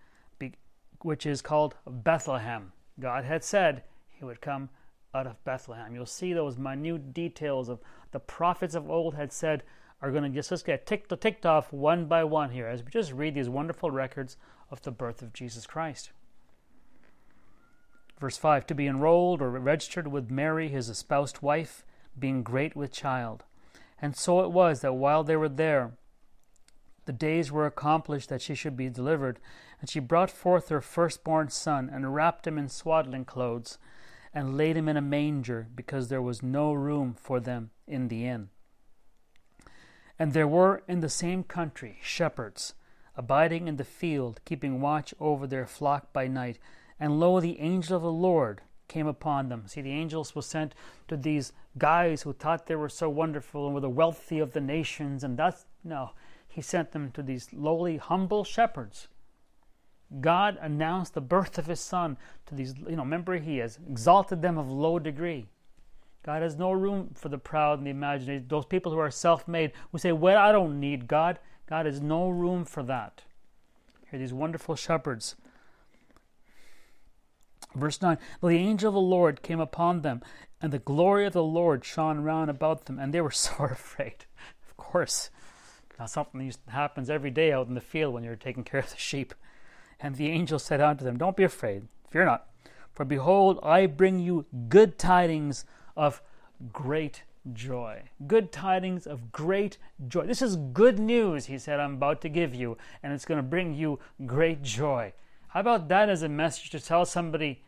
which 1.03 1.27
is 1.27 1.43
called 1.43 1.75
Bethlehem. 1.87 2.73
God 2.99 3.25
had 3.25 3.45
said 3.45 3.83
he 4.09 4.25
would 4.25 4.41
come 4.41 4.71
out 5.15 5.27
of 5.27 5.45
Bethlehem. 5.45 5.95
You'll 5.95 6.07
see 6.07 6.33
those 6.33 6.57
minute 6.57 7.13
details 7.13 7.69
of 7.69 7.81
the 8.13 8.21
prophets 8.21 8.75
of 8.75 8.91
old 8.91 9.15
had 9.15 9.33
said 9.33 9.63
are 10.03 10.11
going 10.11 10.23
to 10.23 10.31
just, 10.31 10.51
just 10.51 10.67
get 10.67 10.87
ticked, 10.87 11.13
ticked 11.21 11.45
off 11.45 11.73
one 11.73 12.07
by 12.07 12.25
one 12.25 12.51
here 12.51 12.67
as 12.67 12.83
we 12.83 12.91
just 12.91 13.13
read 13.13 13.35
these 13.35 13.49
wonderful 13.49 13.91
records 13.91 14.37
of 14.71 14.81
the 14.83 14.91
birth 14.91 15.23
of 15.23 15.33
Jesus 15.33 15.67
Christ. 15.67 16.11
Verse 18.19 18.37
5 18.37 18.67
To 18.67 18.75
be 18.75 18.87
enrolled 18.87 19.43
or 19.43 19.51
registered 19.51 20.09
with 20.09 20.31
Mary, 20.31 20.69
his 20.69 20.89
espoused 20.89 21.43
wife, 21.43 21.85
being 22.19 22.43
great 22.43 22.75
with 22.75 22.93
child. 22.93 23.45
And 24.01 24.17
so 24.17 24.41
it 24.41 24.51
was 24.51 24.81
that 24.81 24.95
while 24.95 25.23
they 25.23 25.37
were 25.37 25.49
there, 25.49 25.93
the 27.05 27.13
days 27.13 27.51
were 27.51 27.67
accomplished 27.67 28.29
that 28.29 28.43
she 28.43 28.55
should 28.55 28.77
be 28.77 28.89
delivered. 28.89 29.39
And 29.81 29.89
she 29.89 30.01
brought 30.01 30.31
forth 30.31 30.69
her 30.69 30.81
firstborn 30.81 31.49
son, 31.49 31.91
and 31.93 32.15
wrapped 32.15 32.47
him 32.47 32.59
in 32.59 32.69
swaddling 32.69 33.25
clothes, 33.25 33.79
and 34.35 34.57
laid 34.57 34.77
him 34.77 34.89
in 34.89 34.97
a 34.97 35.03
manger, 35.03 35.69
because 35.75 36.09
there 36.09 36.23
was 36.23 36.43
no 36.43 36.73
room 36.73 37.17
for 37.19 37.41
them 37.41 37.71
in 37.91 38.09
the 38.09 38.27
inn. 38.27 38.49
And 40.19 40.33
there 40.33 40.49
were 40.49 40.83
in 40.87 41.01
the 41.01 41.09
same 41.09 41.43
country 41.43 41.99
shepherds, 42.03 42.75
abiding 43.17 43.69
in 43.69 43.77
the 43.77 43.85
field, 43.85 44.41
keeping 44.45 44.81
watch 44.81 45.13
over 45.19 45.47
their 45.47 45.67
flock 45.67 46.13
by 46.13 46.29
night. 46.29 46.59
And 46.99 47.19
lo, 47.19 47.41
the 47.41 47.61
angel 47.61 47.97
of 47.97 48.03
the 48.03 48.13
Lord 48.13 48.61
came 48.89 49.07
upon 49.07 49.49
them. 49.49 49.65
See, 49.67 49.81
the 49.81 49.93
angels 49.93 50.35
were 50.35 50.43
sent 50.43 50.75
to 51.09 51.17
these 51.17 51.53
guys 51.79 52.23
who 52.23 52.33
thought 52.33 52.67
they 52.67 52.77
were 52.77 52.89
so 52.89 53.09
wonderful 53.09 53.67
and 53.67 53.75
were 53.75 53.81
the 53.81 53.89
wealthy 53.89 54.39
of 54.39 54.53
the 54.53 54.61
nations, 54.61 55.25
and 55.25 55.37
that's 55.37 55.67
no. 55.85 56.11
He 56.49 56.61
sent 56.61 56.93
them 56.93 57.11
to 57.13 57.23
these 57.23 57.53
lowly, 57.53 57.97
humble 57.97 58.45
shepherds 58.45 59.09
God 60.19 60.59
announced 60.61 61.15
the 61.15 61.21
birth 61.21 61.57
of 61.57 61.67
his 61.67 61.81
son 61.81 62.17
to 62.47 62.55
these, 62.55 62.75
you 62.79 62.97
know, 62.97 63.03
remember 63.03 63.37
he 63.37 63.59
has 63.59 63.79
exalted 63.89 64.43
them 64.43 64.59
of 64.59 64.69
low 64.69 64.99
degree. 64.99 65.47
God 66.23 66.43
has 66.43 66.57
no 66.57 66.73
room 66.73 67.11
for 67.15 67.29
the 67.29 67.39
proud 67.39 67.79
and 67.79 67.87
the 67.87 67.91
imaginative, 67.91 68.49
those 68.49 68.67
people 68.67 68.93
who 68.93 68.99
are 68.99 69.11
self 69.11 69.49
made, 69.49 69.73
who 69.91 69.99
say, 69.99 70.13
Well, 70.13 70.39
I 70.39 70.53
don't 70.53 70.79
need 70.79 71.09
God. 71.09 71.39
God 71.67 71.87
has 71.87 72.01
no 72.01 72.29
room 72.29 72.65
for 72.65 72.83
that. 72.83 73.23
Here, 74.11 74.19
these 74.19 74.33
wonderful 74.33 74.75
shepherds. 74.75 75.37
Verse 77.75 78.03
9 78.03 78.19
The 78.43 78.49
angel 78.49 78.89
of 78.89 78.95
the 78.95 79.01
Lord 79.01 79.43
came 79.43 79.61
upon 79.61 80.03
them, 80.03 80.21
and 80.61 80.73
the 80.73 80.79
glory 80.79 81.27
of 81.27 81.33
the 81.33 81.43
Lord 81.43 81.85
shone 81.85 82.23
round 82.23 82.51
about 82.51 82.85
them, 82.85 82.99
and 82.99 83.15
they 83.15 83.21
were 83.21 83.31
sore 83.31 83.71
afraid. 83.71 84.27
Of 84.69 84.77
course. 84.77 85.31
Now, 85.99 86.07
something 86.07 86.51
happens 86.69 87.11
every 87.11 87.31
day 87.31 87.53
out 87.53 87.69
in 87.69 87.75
the 87.75 87.81
field 87.81 88.15
when 88.15 88.25
you're 88.25 88.35
taking 88.35 88.65
care 88.65 88.81
of 88.81 88.91
the 88.91 88.97
sheep. 88.97 89.35
And 90.01 90.15
the 90.15 90.31
angel 90.31 90.59
said 90.59 90.81
unto 90.81 91.05
them, 91.05 91.19
Don't 91.19 91.37
be 91.37 91.45
afraid, 91.45 91.89
fear 92.11 92.25
not. 92.25 92.47
For 92.93 93.05
behold, 93.05 93.61
I 93.63 93.87
bring 93.87 94.19
you 94.19 94.47
good 94.69 94.99
tidings 94.99 95.67
of 96.01 96.23
great 96.73 97.25
joy. 97.53 98.03
Good 98.27 98.53
tidings 98.53 99.07
of 99.07 99.31
great 99.33 99.77
joy. 100.09 100.27
This 100.27 100.41
is 100.41 100.57
good 100.57 100.99
news, 100.99 101.47
he 101.47 101.59
said, 101.59 101.79
I'm 101.79 101.95
about 101.95 102.23
to 102.23 102.31
give 102.31 102.55
you, 102.55 102.79
and 103.03 103.13
it's 103.13 103.27
going 103.27 103.37
to 103.37 103.43
bring 103.43 103.75
you 103.75 103.99
great 104.25 104.63
joy. 104.63 105.13
How 105.49 105.61
about 105.61 105.89
that 105.89 106.09
as 106.09 106.23
a 106.23 106.29
message 106.29 106.71
to 106.71 106.81
tell 106.81 107.05
somebody 107.05 107.63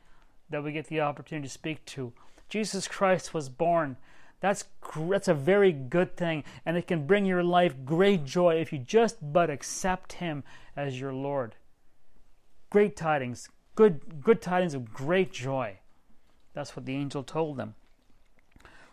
that 0.48 0.64
we 0.64 0.72
get 0.72 0.86
the 0.86 1.00
opportunity 1.02 1.46
to 1.46 1.52
speak 1.52 1.84
to? 1.86 2.14
Jesus 2.48 2.88
Christ 2.88 3.34
was 3.34 3.50
born. 3.50 3.98
That's, 4.40 4.64
that's 4.96 5.28
a 5.28 5.34
very 5.34 5.72
good 5.72 6.16
thing, 6.16 6.44
and 6.64 6.78
it 6.78 6.86
can 6.86 7.06
bring 7.06 7.26
your 7.26 7.42
life 7.42 7.74
great 7.84 8.24
joy 8.24 8.56
if 8.56 8.72
you 8.72 8.78
just 8.78 9.18
but 9.20 9.50
accept 9.50 10.14
Him 10.14 10.42
as 10.74 10.98
your 10.98 11.12
Lord 11.12 11.56
great 12.72 12.96
tidings, 12.96 13.50
good, 13.74 14.22
good 14.22 14.40
tidings 14.40 14.72
of 14.72 14.94
great 14.94 15.30
joy. 15.30 15.78
That's 16.54 16.74
what 16.74 16.86
the 16.86 16.96
angel 16.96 17.22
told 17.22 17.58
them. 17.58 17.74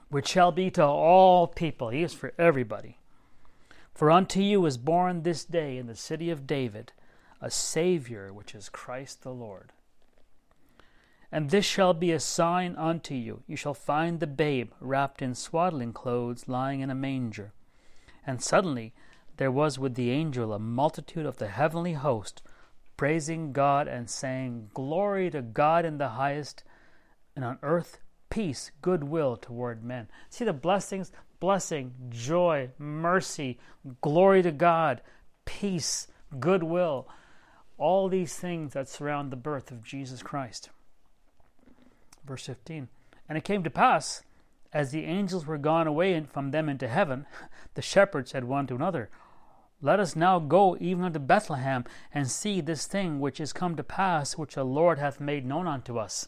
Which 0.10 0.28
shall 0.28 0.52
be 0.52 0.72
to 0.72 0.84
all 0.84 1.48
people. 1.48 1.90
He 1.90 2.04
is 2.04 2.14
for 2.14 2.34
everybody. 2.38 2.98
For 3.94 4.12
unto 4.12 4.42
you 4.42 4.66
is 4.66 4.78
born 4.78 5.24
this 5.24 5.46
day 5.46 5.78
in 5.78 5.88
the 5.88 5.96
city 5.96 6.30
of 6.30 6.48
David 6.48 6.94
a 7.42 7.50
Savior, 7.50 8.34
which 8.34 8.54
is 8.54 8.68
Christ 8.68 9.24
the 9.24 9.32
Lord. 9.32 9.72
And 11.32 11.50
this 11.50 11.66
shall 11.66 11.94
be 11.94 12.12
a 12.12 12.20
sign 12.20 12.76
unto 12.76 13.14
you. 13.14 13.44
You 13.48 13.56
shall 13.56 13.74
find 13.74 14.20
the 14.20 14.28
babe 14.28 14.72
wrapped 14.82 15.22
in 15.22 15.36
swaddling 15.36 15.94
clothes, 15.94 16.48
lying 16.48 16.82
in 16.82 16.90
a 16.90 16.96
manger. 16.96 17.54
And 18.26 18.42
suddenly 18.42 18.94
there 19.38 19.52
was 19.52 19.80
with 19.80 19.96
the 19.96 20.12
angel 20.12 20.52
a 20.52 20.60
multitude 20.60 21.26
of 21.26 21.38
the 21.38 21.48
heavenly 21.48 21.94
host 21.94 22.42
praising 23.00 23.54
God 23.54 23.88
and 23.88 24.10
saying, 24.10 24.72
Glory 24.74 25.30
to 25.30 25.42
God 25.42 25.86
in 25.86 26.00
the 26.00 26.10
highest, 26.10 26.66
and 27.34 27.46
on 27.46 27.58
earth 27.64 28.00
peace, 28.30 28.72
goodwill 28.82 29.38
toward 29.38 29.84
men. 29.84 30.08
See 30.30 30.46
the 30.46 30.54
blessings 30.54 31.12
blessing, 31.40 31.94
joy, 32.10 32.70
mercy, 32.78 33.58
glory 34.02 34.44
to 34.44 34.52
God, 34.52 35.02
peace, 35.46 36.08
goodwill. 36.40 37.08
All 37.78 38.10
these 38.10 38.36
things 38.36 38.74
that 38.74 38.90
surround 38.90 39.32
the 39.32 39.38
birth 39.38 39.72
of 39.72 39.84
Jesus 39.84 40.22
Christ. 40.22 40.70
Verse 42.26 42.46
15 42.46 42.90
And 43.30 43.38
it 43.38 43.46
came 43.46 43.64
to 43.64 43.70
pass, 43.70 44.24
as 44.74 44.92
the 44.92 45.06
angels 45.06 45.46
were 45.46 45.58
gone 45.58 45.88
away 45.88 46.22
from 46.22 46.52
them 46.52 46.68
into 46.68 46.88
heaven, 46.88 47.26
the 47.76 47.82
shepherds 47.82 48.32
said 48.32 48.44
one 48.44 48.68
to 48.68 48.76
another, 48.76 49.10
let 49.82 50.00
us 50.00 50.16
now 50.16 50.40
go 50.40 50.76
even 50.80 51.06
unto 51.06 51.20
Bethlehem, 51.20 51.86
and 52.14 52.30
see 52.30 52.60
this 52.60 52.86
thing 52.86 53.20
which 53.20 53.40
is 53.40 53.54
come 53.54 53.78
to 53.78 53.84
pass, 53.84 54.38
which 54.38 54.56
the 54.56 54.66
Lord 54.66 55.00
hath 55.00 55.22
made 55.22 55.46
known 55.46 55.68
unto 55.68 55.98
us. 55.98 56.28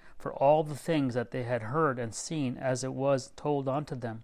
for 0.21 0.31
all 0.33 0.63
the 0.63 0.75
things 0.75 1.15
that 1.15 1.31
they 1.31 1.43
had 1.43 1.63
heard 1.63 1.97
and 1.97 2.13
seen 2.13 2.55
as 2.57 2.83
it 2.83 2.93
was 2.93 3.31
told 3.35 3.67
unto 3.67 3.95
them. 3.95 4.23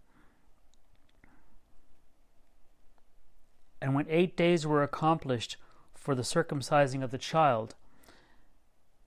And 3.82 3.96
when 3.96 4.06
eight 4.10 4.38
days 4.38 4.66
were 4.66 4.84
accomplished 4.84 5.58
for 5.96 6.14
the 6.14 6.22
circumcising 6.22 7.04
of 7.04 7.12
the 7.12 7.18
child, 7.18 7.76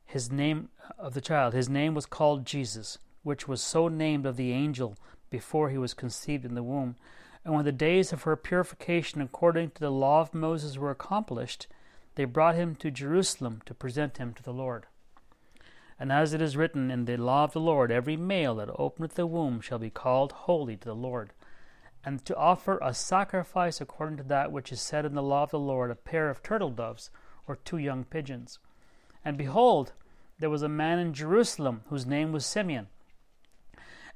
his 0.05 0.33
name 0.33 0.69
of 0.99 1.15
the 1.15 1.21
child, 1.21 1.55
his 1.55 1.69
name 1.69 1.95
was 1.95 2.07
called 2.07 2.45
Jesus, 2.45 2.99
which 3.23 3.47
was 3.47 3.63
so 3.63 3.87
named 3.87 4.27
of 4.27 4.37
the 4.37 4.53
angel 4.53 4.97
before 5.31 5.71
he 5.71 5.79
was 5.79 5.95
conceived 5.95 6.45
in 6.45 6.55
the 6.55 6.63
womb. 6.63 6.97
And 7.45 7.55
when 7.55 7.65
the 7.65 7.73
days 7.73 8.13
of 8.13 8.25
her 8.25 8.37
purification 8.37 9.21
according 9.21 9.71
to 9.71 9.81
the 9.81 9.91
law 9.91 10.21
of 10.21 10.35
Moses 10.35 10.77
were 10.77 10.91
accomplished, 10.91 11.69
they 12.17 12.25
brought 12.25 12.57
him 12.57 12.75
to 12.77 12.91
Jerusalem 12.91 13.63
to 13.67 13.75
present 13.75 14.19
him 14.19 14.35
to 14.35 14.43
the 14.43 14.53
Lord. 14.53 14.87
And 16.01 16.11
as 16.11 16.33
it 16.33 16.41
is 16.41 16.57
written 16.57 16.91
in 16.91 17.05
the 17.05 17.19
law 17.19 17.45
of 17.45 17.53
the 17.53 17.61
Lord, 17.61 17.93
every 17.93 18.17
male 18.17 18.55
that 18.55 18.71
openeth 18.79 19.17
the 19.17 19.27
womb 19.27 19.61
shall 19.61 19.79
be 19.79 19.91
called 19.91 20.33
holy 20.33 20.75
to 20.79 20.89
the 20.89 20.95
Lord. 20.95 21.35
And 22.03 22.25
to 22.25 22.35
offer 22.37 22.79
a 22.81 22.95
sacrifice 22.95 23.83
according 23.83 24.17
to 24.17 24.23
that 24.25 24.51
which 24.51 24.73
is 24.73 24.81
said 24.81 25.05
in 25.05 25.15
the 25.15 25.23
law 25.23 25.43
of 25.43 25.51
the 25.51 25.59
Lord, 25.59 25.91
a 25.91 25.95
pair 25.95 26.31
of 26.31 26.43
turtle 26.43 26.71
doves 26.71 27.11
or 27.47 27.57
two 27.57 27.77
young 27.77 28.05
pigeons. 28.05 28.59
And 29.23 29.37
behold, 29.37 29.93
there 30.39 30.49
was 30.49 30.63
a 30.63 30.71
man 30.71 30.99
in 30.99 31.13
Jerusalem 31.13 31.83
whose 31.91 32.07
name 32.07 32.33
was 32.33 32.47
Simeon. 32.47 32.87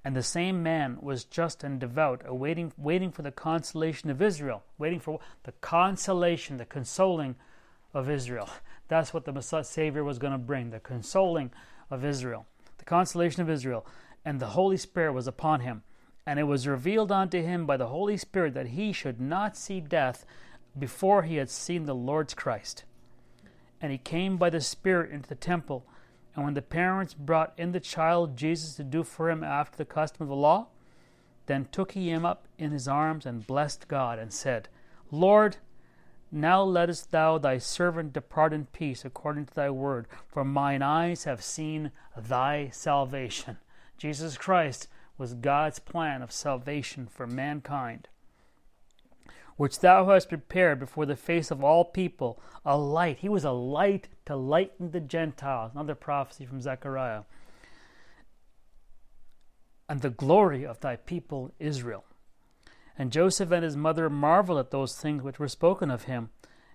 And 0.02 0.16
the 0.16 0.22
same 0.22 0.62
man 0.62 0.96
was 1.02 1.24
just 1.24 1.62
and 1.62 1.78
devout, 1.78 2.22
awaiting, 2.24 2.72
waiting 2.78 3.12
for 3.12 3.20
the 3.20 3.30
consolation 3.30 4.08
of 4.08 4.22
Israel, 4.22 4.62
waiting 4.78 5.00
for 5.00 5.20
the 5.42 5.52
consolation, 5.52 6.56
the 6.56 6.64
consoling 6.64 7.36
of 7.92 8.08
Israel. 8.08 8.48
That's 8.88 9.12
what 9.12 9.26
the 9.26 9.32
Messiah 9.32 9.64
Savior 9.64 10.02
was 10.02 10.18
going 10.18 10.32
to 10.32 10.38
bring, 10.38 10.70
the 10.70 10.80
consoling 10.80 11.50
of 11.90 12.04
Israel, 12.04 12.46
the 12.78 12.84
consolation 12.84 13.42
of 13.42 13.50
Israel, 13.50 13.86
and 14.24 14.40
the 14.40 14.48
Holy 14.48 14.76
Spirit 14.76 15.12
was 15.12 15.26
upon 15.26 15.60
him. 15.60 15.82
And 16.26 16.38
it 16.38 16.44
was 16.44 16.66
revealed 16.66 17.12
unto 17.12 17.42
him 17.42 17.66
by 17.66 17.76
the 17.76 17.88
Holy 17.88 18.16
Spirit 18.16 18.54
that 18.54 18.68
he 18.68 18.92
should 18.92 19.20
not 19.20 19.56
see 19.56 19.80
death 19.80 20.24
before 20.78 21.22
he 21.22 21.36
had 21.36 21.50
seen 21.50 21.84
the 21.84 21.94
Lord's 21.94 22.32
Christ. 22.32 22.84
And 23.80 23.92
he 23.92 23.98
came 23.98 24.38
by 24.38 24.48
the 24.48 24.62
Spirit 24.62 25.10
into 25.10 25.28
the 25.28 25.34
temple. 25.34 25.84
And 26.34 26.44
when 26.44 26.54
the 26.54 26.62
parents 26.62 27.12
brought 27.12 27.52
in 27.58 27.72
the 27.72 27.80
child 27.80 28.36
Jesus 28.36 28.76
to 28.76 28.84
do 28.84 29.02
for 29.02 29.30
him 29.30 29.44
after 29.44 29.76
the 29.76 29.84
custom 29.84 30.22
of 30.22 30.28
the 30.28 30.34
law, 30.34 30.68
then 31.46 31.68
took 31.70 31.92
he 31.92 32.08
him 32.10 32.24
up 32.24 32.48
in 32.58 32.70
his 32.70 32.88
arms 32.88 33.26
and 33.26 33.46
blessed 33.46 33.86
God, 33.86 34.18
and 34.18 34.32
said, 34.32 34.68
Lord, 35.10 35.58
now 36.34 36.62
lettest 36.62 37.12
thou 37.12 37.38
thy 37.38 37.58
servant 37.58 38.12
depart 38.12 38.52
in 38.52 38.66
peace 38.66 39.04
according 39.04 39.46
to 39.46 39.54
thy 39.54 39.70
word, 39.70 40.06
for 40.26 40.44
mine 40.44 40.82
eyes 40.82 41.24
have 41.24 41.42
seen 41.42 41.92
thy 42.16 42.68
salvation. 42.70 43.58
Jesus 43.96 44.36
Christ 44.36 44.88
was 45.16 45.34
God's 45.34 45.78
plan 45.78 46.22
of 46.22 46.32
salvation 46.32 47.06
for 47.06 47.26
mankind, 47.26 48.08
which 49.56 49.78
thou 49.78 50.06
hast 50.06 50.28
prepared 50.28 50.80
before 50.80 51.06
the 51.06 51.14
face 51.14 51.50
of 51.52 51.62
all 51.62 51.84
people, 51.84 52.40
a 52.64 52.76
light. 52.76 53.18
He 53.18 53.28
was 53.28 53.44
a 53.44 53.52
light 53.52 54.08
to 54.26 54.34
lighten 54.34 54.90
the 54.90 55.00
Gentiles. 55.00 55.70
Another 55.72 55.94
prophecy 55.94 56.44
from 56.44 56.60
Zechariah. 56.60 57.22
And 59.88 60.00
the 60.00 60.10
glory 60.10 60.66
of 60.66 60.80
thy 60.80 60.96
people 60.96 61.52
Israel. 61.60 62.04
And 62.96 63.10
Joseph 63.10 63.50
and 63.50 63.64
his 63.64 63.76
mother 63.76 64.08
marveled 64.08 64.58
at 64.58 64.70
those 64.70 64.96
things 64.96 65.22
which 65.22 65.38
were 65.38 65.48
spoken 65.48 65.90
of 65.90 66.04
him. 66.04 66.30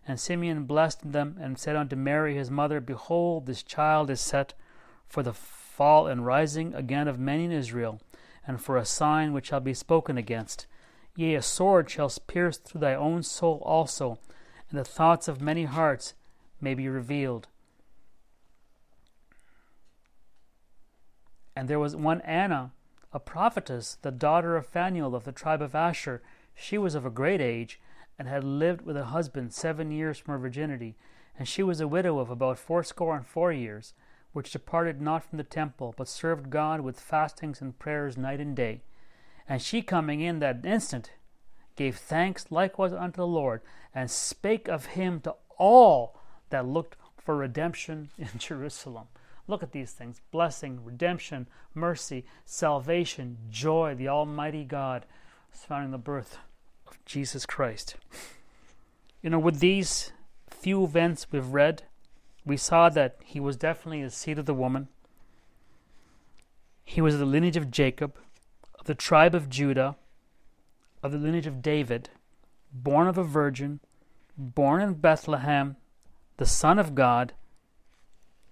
And 0.07 0.19
Simeon 0.19 0.63
blessed 0.65 1.11
them 1.11 1.37
and 1.39 1.57
said 1.57 1.75
unto 1.75 1.95
Mary 1.95 2.35
his 2.35 2.51
mother, 2.51 2.79
Behold, 2.79 3.45
this 3.45 3.63
child 3.63 4.09
is 4.09 4.19
set 4.19 4.53
for 5.07 5.23
the 5.23 5.33
fall 5.33 6.07
and 6.07 6.25
rising 6.25 6.73
again 6.73 7.07
of 7.07 7.19
many 7.19 7.45
in 7.45 7.51
Israel, 7.51 8.01
and 8.45 8.61
for 8.61 8.75
a 8.75 8.85
sign 8.85 9.33
which 9.33 9.47
shall 9.47 9.59
be 9.59 9.73
spoken 9.73 10.17
against. 10.17 10.67
Yea, 11.15 11.35
a 11.35 11.41
sword 11.41 11.89
shall 11.89 12.11
pierce 12.27 12.57
through 12.57 12.81
thy 12.81 12.95
own 12.95 13.23
soul 13.23 13.61
also, 13.65 14.19
and 14.69 14.79
the 14.79 14.85
thoughts 14.85 15.27
of 15.27 15.41
many 15.41 15.65
hearts 15.65 16.13
may 16.59 16.73
be 16.73 16.87
revealed. 16.87 17.47
And 21.55 21.67
there 21.67 21.79
was 21.79 21.95
one 21.95 22.21
Anna, 22.21 22.71
a 23.11 23.19
prophetess, 23.19 23.97
the 24.01 24.11
daughter 24.11 24.55
of 24.55 24.67
Phanuel 24.67 25.15
of 25.15 25.23
the 25.23 25.31
tribe 25.31 25.61
of 25.61 25.75
Asher. 25.75 26.21
She 26.53 26.77
was 26.77 26.95
of 26.95 27.05
a 27.05 27.09
great 27.09 27.41
age, 27.41 27.79
and 28.17 28.27
had 28.27 28.43
lived 28.43 28.81
with 28.81 28.97
a 28.97 29.05
husband 29.05 29.53
seven 29.53 29.91
years 29.91 30.17
from 30.17 30.33
her 30.33 30.37
virginity. 30.37 30.95
And 31.37 31.47
she 31.47 31.63
was 31.63 31.79
a 31.79 31.87
widow 31.87 32.19
of 32.19 32.29
about 32.29 32.59
fourscore 32.59 33.15
and 33.15 33.25
four 33.25 33.53
years, 33.53 33.93
which 34.33 34.51
departed 34.51 35.01
not 35.01 35.23
from 35.23 35.37
the 35.37 35.43
temple, 35.43 35.95
but 35.97 36.07
served 36.07 36.49
God 36.49 36.81
with 36.81 36.99
fastings 36.99 37.61
and 37.61 37.79
prayers 37.79 38.17
night 38.17 38.41
and 38.41 38.55
day. 38.55 38.81
And 39.47 39.61
she 39.61 39.81
coming 39.81 40.19
in 40.19 40.39
that 40.39 40.65
instant 40.65 41.11
gave 41.75 41.95
thanks 41.95 42.51
likewise 42.51 42.91
unto 42.91 43.17
the 43.17 43.25
Lord, 43.25 43.61
and 43.95 44.11
spake 44.11 44.67
of 44.67 44.87
him 44.87 45.21
to 45.21 45.35
all 45.57 46.19
that 46.49 46.67
looked 46.67 46.97
for 47.17 47.37
redemption 47.37 48.09
in 48.17 48.29
Jerusalem. 48.37 49.07
Look 49.49 49.63
at 49.63 49.71
these 49.71 49.93
things 49.93 50.21
blessing, 50.29 50.85
redemption, 50.85 51.47
mercy, 51.73 52.23
salvation, 52.45 53.39
joy, 53.49 53.95
the 53.95 54.07
Almighty 54.07 54.63
God 54.63 55.07
is 55.51 55.61
found 55.61 55.85
in 55.85 55.91
the 55.91 55.97
birth 55.97 56.37
of 56.87 57.03
Jesus 57.03 57.47
Christ. 57.47 57.95
You 59.23 59.31
know, 59.31 59.39
with 59.39 59.59
these 59.59 60.11
few 60.51 60.83
events 60.83 61.25
we've 61.31 61.47
read, 61.47 61.81
we 62.45 62.57
saw 62.57 62.89
that 62.89 63.17
he 63.25 63.39
was 63.39 63.57
definitely 63.57 64.03
the 64.03 64.11
seed 64.11 64.37
of 64.37 64.45
the 64.45 64.53
woman. 64.53 64.87
He 66.83 67.01
was 67.01 67.17
the 67.17 67.25
lineage 67.25 67.57
of 67.57 67.71
Jacob, 67.71 68.19
of 68.77 68.85
the 68.85 68.93
tribe 68.93 69.33
of 69.33 69.49
Judah, 69.49 69.95
of 71.01 71.11
the 71.11 71.17
lineage 71.17 71.47
of 71.47 71.63
David, 71.63 72.11
born 72.71 73.07
of 73.07 73.17
a 73.17 73.23
virgin, 73.23 73.79
born 74.37 74.79
in 74.79 74.93
Bethlehem, 74.93 75.75
the 76.37 76.45
Son 76.45 76.77
of 76.77 76.93
God, 76.93 77.33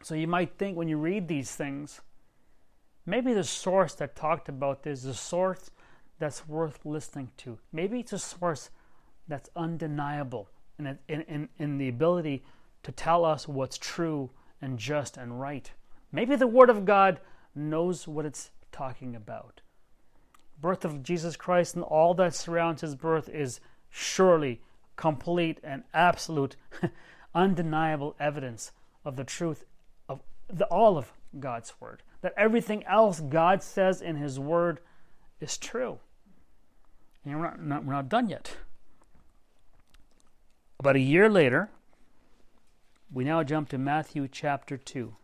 so 0.03 0.15
you 0.15 0.27
might 0.27 0.57
think 0.57 0.77
when 0.77 0.87
you 0.87 0.97
read 0.97 1.27
these 1.27 1.51
things, 1.51 2.01
maybe 3.05 3.33
the 3.33 3.43
source 3.43 3.93
that 3.95 4.15
talked 4.15 4.49
about 4.49 4.83
this 4.83 4.99
is 4.99 5.05
a 5.05 5.13
source 5.13 5.71
that's 6.19 6.47
worth 6.47 6.85
listening 6.85 7.31
to. 7.37 7.57
Maybe 7.71 7.99
it's 7.99 8.13
a 8.13 8.19
source 8.19 8.69
that's 9.27 9.49
undeniable 9.55 10.49
in, 10.79 10.97
in, 11.07 11.49
in, 11.57 11.77
the 11.77 11.89
ability 11.89 12.43
to 12.83 12.91
tell 12.91 13.25
us 13.25 13.47
what's 13.47 13.77
true 13.77 14.29
and 14.61 14.77
just 14.77 15.17
and 15.17 15.39
right. 15.39 15.71
Maybe 16.11 16.35
the 16.35 16.47
Word 16.47 16.69
of 16.69 16.85
God 16.85 17.19
knows 17.55 18.07
what 18.07 18.25
it's 18.25 18.51
talking 18.71 19.15
about. 19.15 19.61
Birth 20.59 20.85
of 20.85 21.03
Jesus 21.03 21.35
Christ 21.35 21.75
and 21.75 21.83
all 21.83 22.13
that 22.15 22.33
surrounds 22.33 22.81
his 22.81 22.95
birth 22.95 23.29
is 23.29 23.59
surely 23.89 24.61
complete 24.95 25.59
and 25.63 25.83
absolute, 25.93 26.55
undeniable 27.35 28.15
evidence 28.19 28.71
of 29.03 29.15
the 29.15 29.23
truth 29.23 29.65
the, 30.49 30.65
all 30.65 30.97
of 30.97 31.11
God's 31.39 31.73
Word. 31.79 32.03
That 32.21 32.33
everything 32.37 32.83
else 32.85 33.19
God 33.19 33.61
says 33.61 34.01
in 34.01 34.15
His 34.15 34.39
Word 34.39 34.79
is 35.39 35.57
true. 35.57 35.99
And 37.25 37.39
we're 37.39 37.45
not, 37.45 37.61
not, 37.61 37.85
we're 37.85 37.93
not 37.93 38.09
done 38.09 38.29
yet. 38.29 38.55
About 40.79 40.95
a 40.95 40.99
year 40.99 41.29
later, 41.29 41.69
we 43.11 43.23
now 43.23 43.43
jump 43.43 43.69
to 43.69 43.77
Matthew 43.77 44.27
chapter 44.31 44.77
2, 44.77 45.15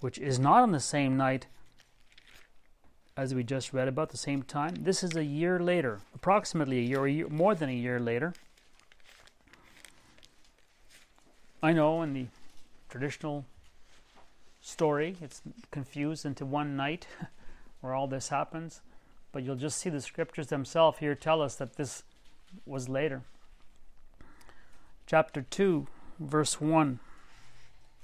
which 0.00 0.18
is 0.18 0.38
not 0.38 0.62
on 0.62 0.72
the 0.72 0.80
same 0.80 1.16
night 1.16 1.46
as 3.16 3.34
we 3.34 3.44
just 3.44 3.72
read 3.72 3.88
about, 3.88 4.10
the 4.10 4.16
same 4.16 4.42
time. 4.42 4.74
This 4.80 5.04
is 5.04 5.14
a 5.14 5.24
year 5.24 5.58
later, 5.58 6.00
approximately 6.14 6.78
a 6.78 6.82
year, 6.82 7.04
a 7.04 7.10
year 7.10 7.28
more 7.28 7.54
than 7.54 7.68
a 7.68 7.74
year 7.74 8.00
later. 8.00 8.32
I 11.62 11.72
know 11.72 12.02
in 12.02 12.14
the 12.14 12.26
traditional 12.88 13.44
story. 14.62 15.16
It's 15.20 15.42
confused 15.70 16.24
into 16.24 16.46
one 16.46 16.74
night 16.76 17.06
where 17.80 17.92
all 17.92 18.06
this 18.06 18.28
happens. 18.28 18.80
But 19.32 19.42
you'll 19.42 19.56
just 19.56 19.78
see 19.78 19.90
the 19.90 20.00
scriptures 20.00 20.46
themselves 20.46 20.98
here 20.98 21.14
tell 21.14 21.42
us 21.42 21.56
that 21.56 21.76
this 21.76 22.04
was 22.64 22.88
later. 22.88 23.22
Chapter 25.06 25.42
2, 25.42 25.86
verse 26.20 26.60
1 26.60 27.00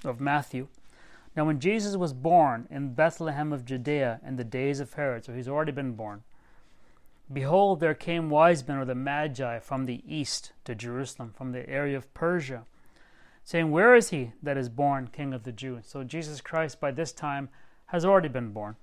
of 0.04 0.20
Matthew. 0.20 0.68
Now, 1.36 1.44
when 1.44 1.60
Jesus 1.60 1.96
was 1.96 2.12
born 2.12 2.66
in 2.70 2.94
Bethlehem 2.94 3.52
of 3.52 3.64
Judea 3.64 4.20
in 4.26 4.36
the 4.36 4.44
days 4.44 4.80
of 4.80 4.94
Herod, 4.94 5.24
so 5.24 5.32
he's 5.32 5.48
already 5.48 5.70
been 5.70 5.92
born, 5.92 6.24
behold, 7.32 7.78
there 7.78 7.94
came 7.94 8.30
wise 8.30 8.66
men 8.66 8.78
or 8.78 8.84
the 8.84 8.94
Magi 8.94 9.60
from 9.60 9.86
the 9.86 10.02
east 10.06 10.52
to 10.64 10.74
Jerusalem, 10.74 11.32
from 11.36 11.52
the 11.52 11.68
area 11.68 11.96
of 11.96 12.12
Persia 12.14 12.64
saying, 13.48 13.70
Where 13.70 13.94
is 13.94 14.10
he 14.10 14.32
that 14.42 14.58
is 14.58 14.68
born 14.68 15.08
King 15.10 15.32
of 15.32 15.44
the 15.44 15.52
Jews? 15.52 15.84
So 15.86 16.04
Jesus 16.04 16.42
Christ 16.42 16.80
by 16.80 16.90
this 16.90 17.12
time 17.12 17.48
has 17.86 18.04
already 18.04 18.28
been 18.28 18.52
born. 18.52 18.76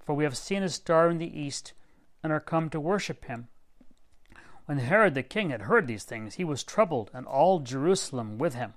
For 0.00 0.14
we 0.14 0.24
have 0.24 0.34
seen 0.34 0.62
his 0.62 0.76
star 0.76 1.10
in 1.10 1.18
the 1.18 1.38
east 1.38 1.74
and 2.22 2.32
are 2.32 2.40
come 2.40 2.70
to 2.70 2.80
worship 2.80 3.26
him. 3.26 3.48
When 4.64 4.78
Herod 4.78 5.12
the 5.12 5.22
king 5.22 5.50
had 5.50 5.62
heard 5.62 5.86
these 5.86 6.04
things, 6.04 6.36
he 6.36 6.44
was 6.44 6.64
troubled, 6.64 7.10
and 7.12 7.26
all 7.26 7.58
Jerusalem 7.60 8.38
with 8.38 8.54
him. 8.54 8.72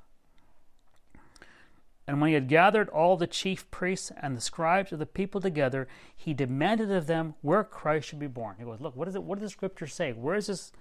And 2.05 2.19
when 2.19 2.27
he 2.27 2.33
had 2.33 2.49
gathered 2.49 2.89
all 2.89 3.15
the 3.15 3.25
chief 3.25 3.71
priests 3.71 4.11
and 4.21 4.35
the 4.35 4.41
scribes 4.41 4.91
of 4.91 4.99
the 4.99 5.05
people 5.05 5.39
together, 5.39 5.87
he 6.13 6.33
demanded 6.33 6.91
of 6.91 7.07
them 7.07 7.35
where 7.41 7.63
Christ 7.63 8.09
should 8.09 8.19
be 8.19 8.27
born. 8.27 8.57
He 8.59 8.65
goes, 8.65 8.81
Look, 8.81 8.97
what, 8.97 9.07
is 9.07 9.15
it, 9.15 9.23
what 9.23 9.39
does 9.39 9.47
the 9.47 9.53
scripture 9.53 9.87
say? 9.87 10.11
Where 10.11 10.35
is 10.35 10.47
this 10.47 10.73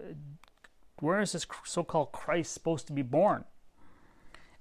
uh, 0.00 0.14
where 1.04 1.20
is 1.20 1.32
this 1.32 1.46
so 1.64 1.84
called 1.84 2.12
Christ 2.12 2.52
supposed 2.52 2.86
to 2.86 2.92
be 2.92 3.02
born? 3.02 3.44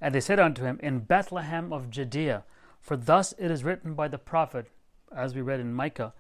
And 0.02 0.14
they 0.14 0.20
said 0.20 0.40
unto 0.40 0.64
him, 0.64 0.80
In 0.84 1.00
Bethlehem 1.00 1.72
of 1.72 1.90
Judea, 1.90 2.44
for 2.82 2.98
thus 2.98 3.34
it 3.38 3.50
is 3.50 3.64
written 3.64 3.94
by 3.94 4.10
the 4.10 4.18
prophet, 4.18 4.68
as 5.16 5.34
we 5.34 5.42
read 5.42 5.62
in 5.62 5.74
Micah, 5.74 6.14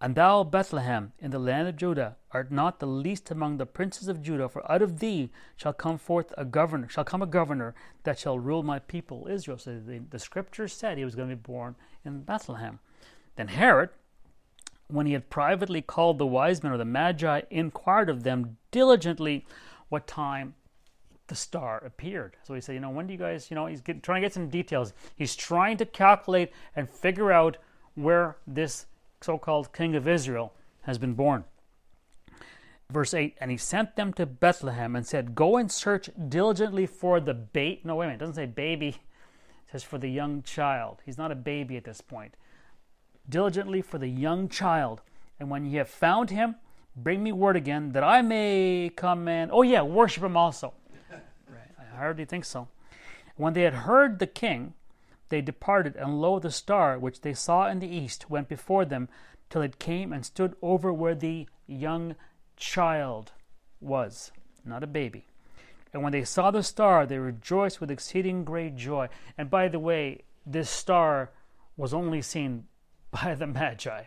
And 0.00 0.14
thou, 0.14 0.42
Bethlehem, 0.42 1.12
in 1.18 1.30
the 1.30 1.38
land 1.38 1.68
of 1.68 1.76
Judah, 1.76 2.16
art 2.30 2.50
not 2.50 2.80
the 2.80 2.86
least 2.86 3.30
among 3.30 3.58
the 3.58 3.66
princes 3.66 4.08
of 4.08 4.22
Judah, 4.22 4.48
for 4.48 4.70
out 4.72 4.80
of 4.80 5.00
thee 5.00 5.30
shall 5.56 5.74
come 5.74 5.98
forth 5.98 6.32
a 6.38 6.46
governor, 6.46 6.88
shall 6.88 7.04
come 7.04 7.20
a 7.20 7.26
governor 7.26 7.74
that 8.04 8.18
shall 8.18 8.38
rule 8.38 8.62
my 8.62 8.78
people 8.78 9.28
Israel. 9.30 9.58
So 9.58 9.78
the, 9.78 9.98
the 10.10 10.18
scripture 10.18 10.68
said 10.68 10.96
he 10.96 11.04
was 11.04 11.14
going 11.14 11.28
to 11.28 11.36
be 11.36 11.42
born 11.42 11.76
in 12.04 12.22
Bethlehem. 12.22 12.78
Then 13.36 13.48
Herod, 13.48 13.90
when 14.88 15.06
he 15.06 15.12
had 15.12 15.30
privately 15.30 15.82
called 15.82 16.18
the 16.18 16.26
wise 16.26 16.62
men 16.62 16.72
or 16.72 16.78
the 16.78 16.84
magi, 16.84 17.42
inquired 17.50 18.10
of 18.10 18.22
them 18.22 18.56
diligently 18.70 19.46
what 19.88 20.06
time 20.06 20.54
the 21.28 21.34
star 21.34 21.78
appeared. 21.84 22.36
So 22.42 22.54
he 22.54 22.60
said, 22.60 22.74
you 22.74 22.80
know, 22.80 22.90
when 22.90 23.06
do 23.06 23.12
you 23.12 23.18
guys, 23.18 23.50
you 23.50 23.54
know, 23.54 23.66
he's 23.66 23.82
trying 24.02 24.20
to 24.20 24.26
get 24.26 24.34
some 24.34 24.48
details. 24.48 24.92
He's 25.16 25.34
trying 25.34 25.78
to 25.78 25.86
calculate 25.86 26.52
and 26.76 26.88
figure 26.88 27.32
out 27.32 27.56
where 27.94 28.36
this 28.46 28.86
so 29.20 29.38
called 29.38 29.72
king 29.72 29.96
of 29.96 30.06
Israel 30.06 30.52
has 30.82 30.98
been 30.98 31.14
born. 31.14 31.44
Verse 32.90 33.14
8, 33.14 33.36
and 33.40 33.50
he 33.50 33.56
sent 33.56 33.96
them 33.96 34.12
to 34.12 34.26
Bethlehem 34.26 34.94
and 34.94 35.06
said, 35.06 35.34
Go 35.34 35.56
and 35.56 35.72
search 35.72 36.10
diligently 36.28 36.86
for 36.86 37.18
the 37.18 37.32
bait. 37.32 37.84
No, 37.84 37.96
wait 37.96 38.06
a 38.06 38.08
minute, 38.08 38.16
it 38.16 38.20
doesn't 38.20 38.34
say 38.34 38.46
baby, 38.46 38.88
it 38.88 39.72
says 39.72 39.82
for 39.82 39.96
the 39.96 40.10
young 40.10 40.42
child. 40.42 41.00
He's 41.06 41.16
not 41.16 41.32
a 41.32 41.36
baby 41.36 41.78
at 41.78 41.84
this 41.84 42.02
point. 42.02 42.36
Diligently 43.28 43.82
for 43.82 43.98
the 43.98 44.08
young 44.08 44.48
child. 44.48 45.00
And 45.38 45.50
when 45.50 45.64
ye 45.64 45.76
have 45.76 45.88
found 45.88 46.30
him, 46.30 46.56
bring 46.96 47.22
me 47.22 47.32
word 47.32 47.56
again 47.56 47.92
that 47.92 48.04
I 48.04 48.22
may 48.22 48.90
come 48.94 49.28
and, 49.28 49.50
oh 49.52 49.62
yeah, 49.62 49.82
worship 49.82 50.22
him 50.22 50.36
also. 50.36 50.74
right, 51.48 51.70
I 51.78 51.96
hardly 51.96 52.24
think 52.24 52.44
so. 52.44 52.68
When 53.36 53.52
they 53.52 53.62
had 53.62 53.74
heard 53.74 54.18
the 54.18 54.26
king, 54.26 54.74
they 55.28 55.40
departed, 55.40 55.96
and 55.96 56.20
lo, 56.20 56.38
the 56.38 56.50
star 56.50 56.98
which 56.98 57.22
they 57.22 57.34
saw 57.34 57.68
in 57.68 57.80
the 57.80 57.88
east 57.88 58.30
went 58.30 58.48
before 58.48 58.84
them 58.84 59.08
till 59.50 59.62
it 59.62 59.78
came 59.78 60.12
and 60.12 60.24
stood 60.24 60.54
over 60.62 60.92
where 60.92 61.14
the 61.14 61.48
young 61.66 62.14
child 62.56 63.32
was, 63.80 64.30
not 64.64 64.82
a 64.82 64.86
baby. 64.86 65.26
And 65.92 66.02
when 66.02 66.12
they 66.12 66.24
saw 66.24 66.50
the 66.50 66.62
star, 66.62 67.06
they 67.06 67.18
rejoiced 67.18 67.80
with 67.80 67.90
exceeding 67.90 68.44
great 68.44 68.76
joy. 68.76 69.08
And 69.38 69.48
by 69.48 69.68
the 69.68 69.78
way, 69.78 70.22
this 70.44 70.68
star 70.68 71.30
was 71.76 71.94
only 71.94 72.20
seen 72.20 72.66
by 73.22 73.34
the 73.34 73.46
Magi. 73.46 74.04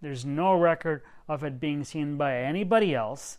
There's 0.00 0.24
no 0.24 0.58
record 0.58 1.02
of 1.28 1.44
it 1.44 1.60
being 1.60 1.84
seen 1.84 2.16
by 2.16 2.36
anybody 2.36 2.94
else. 2.94 3.38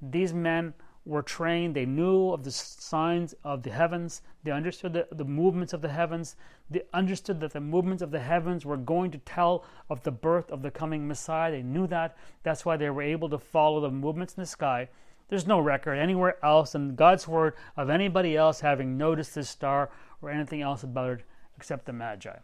These 0.00 0.34
men 0.34 0.74
were 1.06 1.22
trained, 1.22 1.74
they 1.74 1.86
knew 1.86 2.30
of 2.30 2.44
the 2.44 2.50
signs 2.50 3.34
of 3.42 3.62
the 3.62 3.70
heavens, 3.70 4.20
they 4.44 4.50
understood 4.50 4.92
the, 4.92 5.08
the 5.10 5.24
movements 5.24 5.72
of 5.72 5.80
the 5.80 5.88
heavens, 5.88 6.36
they 6.68 6.82
understood 6.92 7.40
that 7.40 7.54
the 7.54 7.60
movements 7.60 8.02
of 8.02 8.10
the 8.10 8.20
heavens 8.20 8.66
were 8.66 8.76
going 8.76 9.10
to 9.10 9.18
tell 9.18 9.64
of 9.88 10.02
the 10.02 10.10
birth 10.10 10.50
of 10.50 10.60
the 10.60 10.70
coming 10.70 11.08
Messiah. 11.08 11.50
They 11.50 11.62
knew 11.62 11.86
that. 11.86 12.18
That's 12.42 12.66
why 12.66 12.76
they 12.76 12.90
were 12.90 13.02
able 13.02 13.30
to 13.30 13.38
follow 13.38 13.80
the 13.80 13.90
movements 13.90 14.34
in 14.34 14.42
the 14.42 14.46
sky. 14.46 14.90
There's 15.28 15.46
no 15.46 15.60
record 15.60 15.94
anywhere 15.94 16.36
else 16.44 16.74
in 16.74 16.94
God's 16.94 17.26
Word 17.26 17.54
of 17.76 17.88
anybody 17.88 18.36
else 18.36 18.60
having 18.60 18.98
noticed 18.98 19.34
this 19.34 19.48
star 19.48 19.90
or 20.20 20.30
anything 20.30 20.60
else 20.60 20.82
about 20.82 21.20
it 21.20 21.24
except 21.56 21.86
the 21.86 21.92
Magi. 21.94 22.36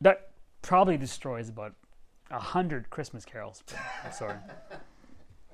That 0.00 0.30
probably 0.62 0.96
destroys 0.96 1.48
about 1.48 1.74
a 2.30 2.38
hundred 2.38 2.90
Christmas 2.90 3.24
carols. 3.24 3.62
I'm 4.04 4.12
sorry. 4.12 4.36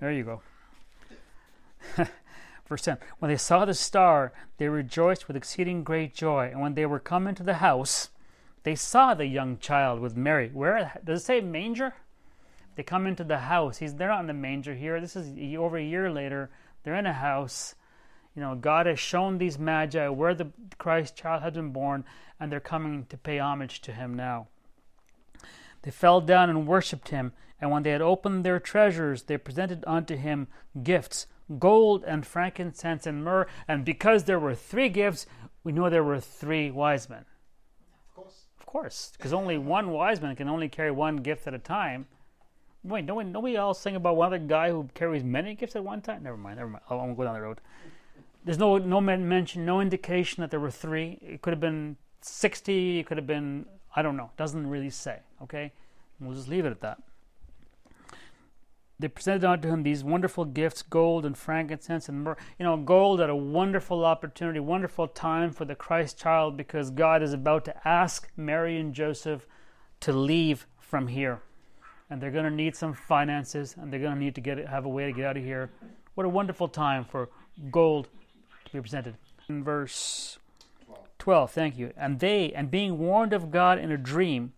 There 0.01 0.11
you 0.11 0.25
go. 0.25 0.43
Verse 2.69 2.83
10 2.83 2.99
When 3.21 3.31
they 3.31 3.37
saw 3.37 3.65
the 3.65 3.75
star, 3.75 4.33
they 4.59 4.69
rejoiced 4.69 5.29
with 5.29 5.37
exceeding 5.37 5.85
great 5.85 6.15
joy. 6.15 6.49
And 6.51 6.61
when 6.61 6.75
they 6.75 6.85
were 6.85 6.99
come 6.99 7.27
into 7.27 7.43
the 7.43 7.55
house, 7.55 8.11
they 8.65 8.75
saw 8.75 9.15
the 9.15 9.27
young 9.27 9.59
child 9.59 10.01
with 10.01 10.17
Mary. 10.17 10.51
Where 10.53 11.01
does 11.05 11.23
it 11.23 11.25
say 11.25 11.41
manger? 11.41 11.95
They 12.77 12.83
come 12.83 13.07
into 13.07 13.25
the 13.25 13.39
house. 13.39 13.79
He's 13.79 13.95
they're 13.95 14.09
not 14.09 14.21
in 14.21 14.27
the 14.27 14.35
manger 14.35 14.75
here. 14.75 15.01
This 15.01 15.17
is 15.17 15.33
over 15.57 15.77
a 15.77 15.85
year 15.85 16.11
later. 16.11 16.51
They're 16.83 16.97
in 16.97 17.07
a 17.07 17.13
house. 17.13 17.75
You 18.35 18.43
know, 18.43 18.55
God 18.55 18.87
has 18.87 18.99
shown 18.99 19.39
these 19.39 19.59
magi 19.59 20.09
where 20.09 20.35
the 20.35 20.51
Christ 20.79 21.17
child 21.17 21.43
had 21.43 21.55
been 21.55 21.71
born, 21.71 22.05
and 22.41 22.51
they're 22.51 22.61
coming 22.61 23.07
to 23.07 23.17
pay 23.17 23.39
homage 23.39 23.81
to 23.83 23.93
him 23.93 24.15
now. 24.15 24.49
They 25.83 25.91
fell 25.91 26.21
down 26.21 26.51
and 26.51 26.67
worshipped 26.67 27.11
him, 27.11 27.33
and 27.61 27.71
when 27.71 27.83
they 27.83 27.91
had 27.91 28.03
opened 28.03 28.45
their 28.45 28.59
treasures, 28.59 29.25
they 29.25 29.39
presented 29.39 29.85
unto 29.87 30.17
him 30.17 30.49
gifts 30.83 31.27
gold 31.59 32.05
and 32.05 32.27
frankincense 32.27 33.07
and 33.07 33.25
myrrh. 33.25 33.47
And 33.69 33.85
because 33.85 34.25
there 34.25 34.39
were 34.39 34.55
three 34.55 34.89
gifts, 34.89 35.27
we 35.63 35.73
know 35.73 35.91
there 35.91 36.05
were 36.05 36.21
three 36.21 36.71
wise 36.71 37.09
men. 37.09 37.25
Of 38.09 38.15
course. 38.15 38.45
Of 38.59 38.67
course, 38.67 39.13
because 39.17 39.33
only 39.33 39.59
one 39.59 39.91
wise 39.91 40.21
man 40.21 40.37
can 40.37 40.49
only 40.49 40.69
carry 40.69 40.91
one 40.91 41.19
gift 41.19 41.47
at 41.47 41.55
a 41.55 41.59
time. 41.59 42.07
Wait, 42.83 43.07
don't 43.07 43.17
we, 43.17 43.25
don't 43.25 43.43
we 43.43 43.57
all 43.57 43.73
sing 43.73 43.97
about 43.97 44.17
one 44.17 44.27
other 44.27 44.39
guy 44.39 44.71
who 44.71 44.89
carries 44.95 45.25
many 45.25 45.55
gifts 45.55 45.77
at 45.77 45.85
one 45.85 46.03
time? 46.03 46.23
Never 46.23 46.37
mind, 46.37 46.59
never 46.59 46.69
mind. 46.69 46.85
I 46.91 46.95
won't 46.95 47.17
go 47.17 47.25
down 47.25 47.35
the 47.35 47.41
road. 47.41 47.61
There's 48.45 48.59
no 48.59 48.79
no 48.79 49.01
mention, 49.01 49.65
no 49.65 49.81
indication 49.81 50.43
that 50.43 50.51
there 50.51 50.61
were 50.61 50.71
three. 50.71 51.19
It 51.23 51.43
could 51.43 51.53
have 51.53 51.61
been 51.61 51.97
sixty. 52.21 52.99
It 52.99 53.07
could 53.07 53.17
have 53.17 53.27
been 53.27 53.67
I 53.97 54.03
don't 54.03 54.17
know. 54.17 54.31
Doesn't 54.37 54.67
really 54.69 54.91
say. 54.91 55.21
Okay, 55.43 55.73
we'll 56.21 56.35
just 56.35 56.49
leave 56.49 56.67
it 56.67 56.71
at 56.71 56.81
that 56.83 56.99
they 58.99 59.09
presented 59.09 59.45
unto 59.45 59.69
him 59.69 59.83
these 59.83 60.05
wonderful 60.05 60.45
gifts 60.45 60.83
gold 60.83 61.27
and 61.27 61.37
frankincense 61.37 62.09
and 62.09 62.23
myrrh 62.23 62.37
you 62.59 62.65
know 62.65 62.77
gold 62.77 63.21
at 63.21 63.29
a 63.29 63.37
wonderful 63.37 64.05
opportunity 64.05 64.61
wonderful 64.61 65.09
time 65.09 65.51
for 65.51 65.65
the 65.65 65.75
christ 65.75 66.19
child 66.19 66.57
because 66.57 66.91
god 66.91 67.23
is 67.23 67.33
about 67.33 67.65
to 67.65 67.89
ask 67.89 68.31
mary 68.37 68.79
and 68.79 68.95
joseph 68.95 69.47
to 70.01 70.13
leave 70.13 70.67
from 70.79 71.09
here 71.09 71.41
and 72.09 72.21
they're 72.21 72.31
going 72.31 72.45
to 72.45 72.51
need 72.51 72.77
some 72.77 72.95
finances 72.95 73.75
and 73.79 73.93
they're 73.93 74.01
going 74.01 74.15
to 74.15 74.21
need 74.21 74.35
to 74.35 74.41
get 74.41 74.59
have 74.69 74.85
a 74.85 74.89
way 74.89 75.07
to 75.07 75.13
get 75.13 75.27
out 75.27 75.37
of 75.37 75.43
here 75.43 75.71
what 76.15 76.25
a 76.25 76.29
wonderful 76.29 76.69
time 76.69 77.05
for 77.05 77.29
gold 77.71 78.09
be 78.75 78.81
presented 78.81 79.17
in 79.49 79.65
verse 79.65 80.39
12 81.19 81.51
thank 81.51 81.79
you 81.79 81.93
and 81.97 82.21
they 82.21 82.53
and 82.53 82.71
being 82.71 82.99
warned 82.99 83.33
of 83.33 83.51
god 83.51 83.79
in 83.79 83.91
a 83.91 83.97
dream 83.97 84.53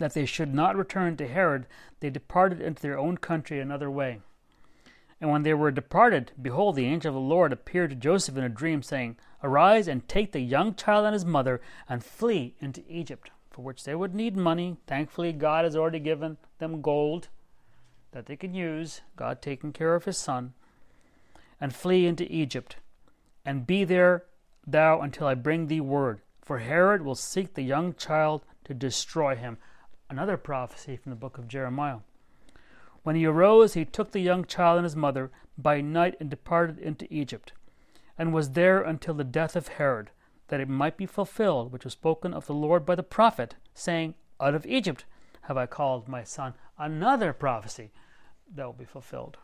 that 0.00 0.14
they 0.14 0.26
should 0.26 0.52
not 0.52 0.76
return 0.76 1.16
to 1.16 1.28
Herod, 1.28 1.66
they 2.00 2.10
departed 2.10 2.60
into 2.60 2.82
their 2.82 2.98
own 2.98 3.18
country 3.18 3.60
another 3.60 3.90
way. 3.90 4.20
And 5.20 5.30
when 5.30 5.42
they 5.42 5.54
were 5.54 5.70
departed, 5.70 6.32
behold, 6.40 6.74
the 6.74 6.86
angel 6.86 7.10
of 7.10 7.14
the 7.14 7.20
Lord 7.20 7.52
appeared 7.52 7.90
to 7.90 7.96
Joseph 7.96 8.36
in 8.36 8.42
a 8.42 8.48
dream, 8.48 8.82
saying, 8.82 9.18
Arise 9.42 9.86
and 9.86 10.08
take 10.08 10.32
the 10.32 10.40
young 10.40 10.74
child 10.74 11.04
and 11.04 11.12
his 11.12 11.26
mother, 11.26 11.60
and 11.88 12.02
flee 12.02 12.54
into 12.60 12.82
Egypt, 12.88 13.30
for 13.50 13.62
which 13.62 13.84
they 13.84 13.94
would 13.94 14.14
need 14.14 14.36
money. 14.36 14.78
Thankfully, 14.86 15.32
God 15.32 15.64
has 15.64 15.76
already 15.76 16.00
given 16.00 16.38
them 16.58 16.80
gold 16.80 17.28
that 18.12 18.24
they 18.26 18.36
can 18.36 18.54
use, 18.54 19.02
God 19.16 19.42
taking 19.42 19.72
care 19.72 19.94
of 19.94 20.06
his 20.06 20.16
son, 20.16 20.54
and 21.60 21.74
flee 21.74 22.06
into 22.06 22.30
Egypt, 22.32 22.76
and 23.44 23.66
be 23.66 23.84
there 23.84 24.24
thou 24.66 25.00
until 25.00 25.26
I 25.26 25.34
bring 25.34 25.66
thee 25.66 25.80
word. 25.80 26.20
For 26.42 26.58
Herod 26.58 27.02
will 27.02 27.14
seek 27.14 27.54
the 27.54 27.62
young 27.62 27.94
child 27.94 28.44
to 28.64 28.74
destroy 28.74 29.36
him 29.36 29.58
another 30.08 30.36
prophecy 30.36 30.96
from 30.96 31.10
the 31.10 31.16
book 31.16 31.38
of 31.38 31.48
Jeremiah. 31.48 31.98
When 33.02 33.16
he 33.16 33.24
arose, 33.24 33.74
he 33.74 33.84
took 33.84 34.10
the 34.10 34.20
young 34.20 34.44
child 34.44 34.78
and 34.78 34.84
his 34.84 34.96
mother 34.96 35.30
by 35.56 35.80
night 35.80 36.16
and 36.20 36.28
departed 36.28 36.78
into 36.78 37.12
Egypt, 37.12 37.52
and 38.18 38.34
was 38.34 38.50
there 38.50 38.82
until 38.82 39.14
the 39.14 39.24
death 39.24 39.56
of 39.56 39.68
Herod, 39.68 40.10
that 40.48 40.60
it 40.60 40.68
might 40.68 40.96
be 40.96 41.06
fulfilled 41.06 41.72
which 41.72 41.84
was 41.84 41.92
spoken 41.92 42.34
of 42.34 42.46
the 42.46 42.54
Lord 42.54 42.84
by 42.84 42.94
the 42.94 43.02
prophet, 43.02 43.54
saying, 43.72 44.14
Out 44.40 44.54
of 44.54 44.66
Egypt 44.66 45.04
have 45.42 45.56
I 45.56 45.66
called 45.66 46.08
my 46.08 46.24
son. 46.24 46.54
Another 46.76 47.32
prophecy 47.32 47.92
that 48.52 48.66
will 48.66 48.72
be 48.72 48.84
fulfilled. 48.84 49.38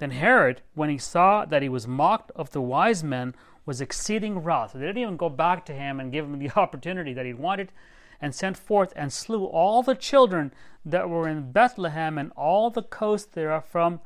Then 0.00 0.12
Herod, 0.12 0.62
when 0.74 0.88
he 0.88 0.96
saw 0.96 1.44
that 1.44 1.60
he 1.60 1.68
was 1.68 1.86
mocked 1.86 2.30
of 2.34 2.50
the 2.50 2.62
wise 2.62 3.04
men, 3.04 3.34
was 3.66 3.82
exceeding 3.82 4.42
wroth. 4.42 4.72
So 4.72 4.78
they 4.78 4.86
didn't 4.86 5.02
even 5.02 5.18
go 5.18 5.28
back 5.28 5.66
to 5.66 5.74
him 5.74 6.00
and 6.00 6.10
give 6.10 6.24
him 6.24 6.38
the 6.38 6.50
opportunity 6.56 7.12
that 7.12 7.26
he 7.26 7.34
wanted 7.34 7.70
and 8.18 8.34
sent 8.34 8.56
forth 8.56 8.94
and 8.96 9.12
slew 9.12 9.44
all 9.44 9.82
the 9.82 9.94
children 9.94 10.52
that 10.86 11.10
were 11.10 11.28
in 11.28 11.52
Bethlehem 11.52 12.16
and 12.16 12.32
all 12.32 12.70
the 12.70 12.82
coast 12.82 13.32
thereof 13.32 13.66
from 13.66 14.00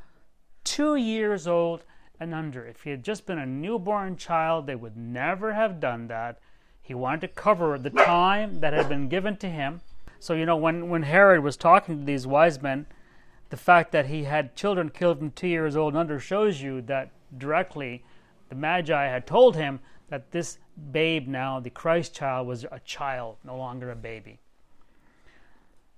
two 0.64 0.96
years 0.96 1.46
old 1.46 1.84
and 2.18 2.34
under. 2.34 2.66
If 2.66 2.82
he 2.82 2.90
had 2.90 3.04
just 3.04 3.24
been 3.24 3.38
a 3.38 3.46
newborn 3.46 4.16
child, 4.16 4.66
they 4.66 4.74
would 4.74 4.96
never 4.96 5.52
have 5.52 5.78
done 5.78 6.08
that. 6.08 6.40
He 6.82 6.94
wanted 6.94 7.20
to 7.20 7.28
cover 7.28 7.78
the 7.78 7.90
time 7.90 8.58
that 8.60 8.72
had 8.72 8.88
been 8.88 9.08
given 9.08 9.36
to 9.36 9.48
him. 9.48 9.80
So, 10.18 10.34
you 10.34 10.44
know, 10.44 10.56
when, 10.56 10.88
when 10.88 11.04
Herod 11.04 11.44
was 11.44 11.56
talking 11.56 12.00
to 12.00 12.04
these 12.04 12.26
wise 12.26 12.60
men, 12.60 12.86
the 13.54 13.60
fact 13.60 13.92
that 13.92 14.06
he 14.06 14.24
had 14.24 14.56
children 14.56 14.90
killed 14.90 15.18
from 15.18 15.30
two 15.30 15.46
years 15.46 15.76
old 15.76 15.92
and 15.92 16.00
under 16.00 16.18
shows 16.18 16.60
you 16.60 16.82
that 16.82 17.12
directly 17.38 18.02
the 18.48 18.54
Magi 18.56 19.06
had 19.06 19.28
told 19.28 19.54
him 19.54 19.78
that 20.08 20.32
this 20.32 20.58
babe 20.90 21.28
now, 21.28 21.60
the 21.60 21.70
Christ 21.70 22.12
child, 22.12 22.48
was 22.48 22.64
a 22.64 22.80
child, 22.84 23.36
no 23.44 23.56
longer 23.56 23.92
a 23.92 23.94
baby. 23.94 24.40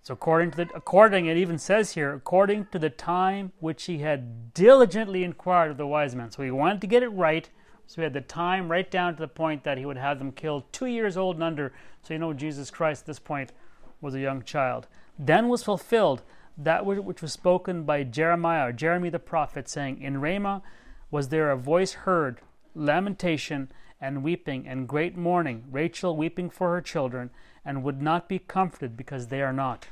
So 0.03 0.13
according 0.13 0.51
to 0.51 0.57
the 0.59 0.69
according 0.75 1.25
it 1.25 1.39
even 1.39 1.57
says 1.57 1.95
here, 1.95 2.13
according 2.13 2.67
to 2.73 2.79
the 2.79 2.91
time 2.91 3.53
which 3.59 3.85
he 3.85 4.01
had 4.01 4.53
diligently 4.53 5.25
inquired 5.25 5.71
of 5.71 5.79
the 5.79 5.87
wise 5.87 6.15
men. 6.15 6.31
So 6.31 6.43
he 6.43 6.51
wanted 6.51 6.83
to 6.83 6.87
get 6.87 7.03
it 7.03 7.09
right. 7.09 7.49
So 7.87 7.97
he 7.97 8.03
had 8.03 8.13
the 8.13 8.21
time 8.21 8.71
right 8.71 8.91
down 8.91 9.15
to 9.15 9.21
the 9.21 9.29
point 9.29 9.65
that 9.65 9.79
he 9.79 9.87
would 9.87 9.97
have 9.97 10.19
them 10.19 10.33
killed 10.33 10.71
two 10.75 10.85
years 10.85 11.17
old 11.17 11.37
and 11.37 11.43
under. 11.43 11.73
So 12.03 12.13
you 12.13 12.21
know 12.21 12.35
Jesus 12.35 12.71
Christ 12.71 13.05
at 13.05 13.07
this 13.07 13.19
point 13.19 13.55
was 14.03 14.15
a 14.15 14.21
young 14.21 14.43
child. 14.43 14.89
Then 15.19 15.49
was 15.49 15.63
fulfilled 15.63 16.21
that 16.57 16.87
which 16.87 17.23
was 17.23 17.33
spoken 17.33 17.85
by 17.85 18.03
Jeremiah 18.03 18.69
or 18.69 18.73
Jeremy 18.73 19.11
the 19.11 19.19
prophet, 19.19 19.69
saying, 19.69 20.01
In 20.01 20.21
Ramah 20.21 20.63
was 21.11 21.29
there 21.29 21.51
a 21.51 21.57
voice 21.57 21.93
heard, 21.93 22.41
lamentation 22.75 23.71
and 24.01 24.23
weeping 24.23 24.67
and 24.67 24.89
great 24.89 25.17
mourning, 25.17 25.65
Rachel 25.71 26.17
weeping 26.17 26.51
for 26.51 26.73
her 26.75 26.81
children, 26.81 27.31
and 27.65 27.83
would 27.83 28.01
not 28.01 28.29
be 28.29 28.39
comforted 28.39 28.97
because 28.97 29.27
they 29.27 29.43
are 29.43 29.53
not. 29.53 29.89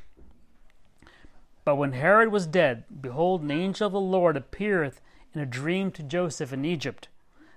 But 1.64 1.76
when 1.76 1.92
Herod 1.92 2.30
was 2.30 2.46
dead, 2.46 2.84
behold, 3.00 3.42
an 3.42 3.50
angel 3.50 3.86
of 3.86 3.92
the 3.92 4.00
Lord 4.00 4.36
appeareth 4.36 5.00
in 5.32 5.40
a 5.40 5.46
dream 5.46 5.90
to 5.92 6.02
Joseph 6.02 6.52
in 6.52 6.64
Egypt, 6.64 7.08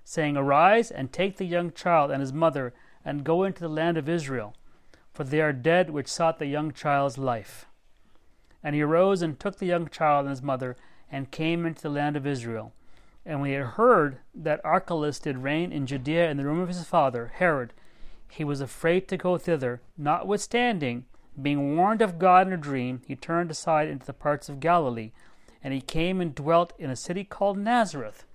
saying, 0.04 0.38
Arise 0.38 0.90
and 0.90 1.12
take 1.12 1.38
the 1.38 1.46
young 1.46 1.72
child 1.72 2.12
and 2.12 2.22
his 2.22 2.34
mother, 2.34 2.74
and 3.04 3.24
go 3.24 3.44
into 3.44 3.62
the 3.62 3.70
land 3.70 3.98
of 3.98 4.10
Israel, 4.10 4.56
for 5.14 5.24
they 5.24 5.42
are 5.42 5.54
dead 5.54 5.90
which 5.90 6.08
sought 6.08 6.40
the 6.40 6.46
young 6.46 6.72
child's 6.72 7.18
life. 7.18 7.66
And 8.64 8.76
he 8.76 8.82
arose 8.82 9.22
and 9.22 9.40
took 9.40 9.58
the 9.58 9.66
young 9.66 9.88
child 9.88 10.26
and 10.26 10.32
his 10.32 10.42
mother, 10.42 10.76
and 11.12 11.32
came 11.32 11.66
into 11.66 11.82
the 11.82 11.90
land 11.90 12.16
of 12.16 12.28
Israel. 12.28 12.74
And 13.26 13.40
when 13.40 13.50
he 13.50 13.56
had 13.56 13.66
heard 13.66 14.20
that 14.34 14.64
Archelaus 14.64 15.20
did 15.20 15.40
reign 15.40 15.72
in 15.72 15.86
Judea 15.86 16.30
in 16.30 16.38
the 16.38 16.46
room 16.46 16.60
of 16.60 16.70
his 16.70 16.84
father, 16.84 17.32
Herod, 17.36 17.74
he 18.30 18.44
was 18.44 18.62
afraid 18.62 19.08
to 19.08 19.18
go 19.18 19.38
thither, 19.38 19.82
notwithstanding, 19.98 21.06
being 21.42 21.76
warned 21.76 22.02
of 22.02 22.20
God 22.20 22.48
in 22.48 22.54
a 22.54 22.58
dream, 22.58 23.02
he 23.06 23.16
turned 23.16 23.52
aside 23.52 23.88
into 23.88 24.06
the 24.06 24.14
parts 24.14 24.50
of 24.50 24.60
Galilee, 24.60 25.12
and 25.64 25.74
he 25.74 25.82
came 25.82 26.20
and 26.20 26.34
dwelt 26.34 26.74
in 26.80 26.90
a 26.90 26.96
city 26.96 27.24
called 27.24 27.58
Nazareth, 27.58 28.26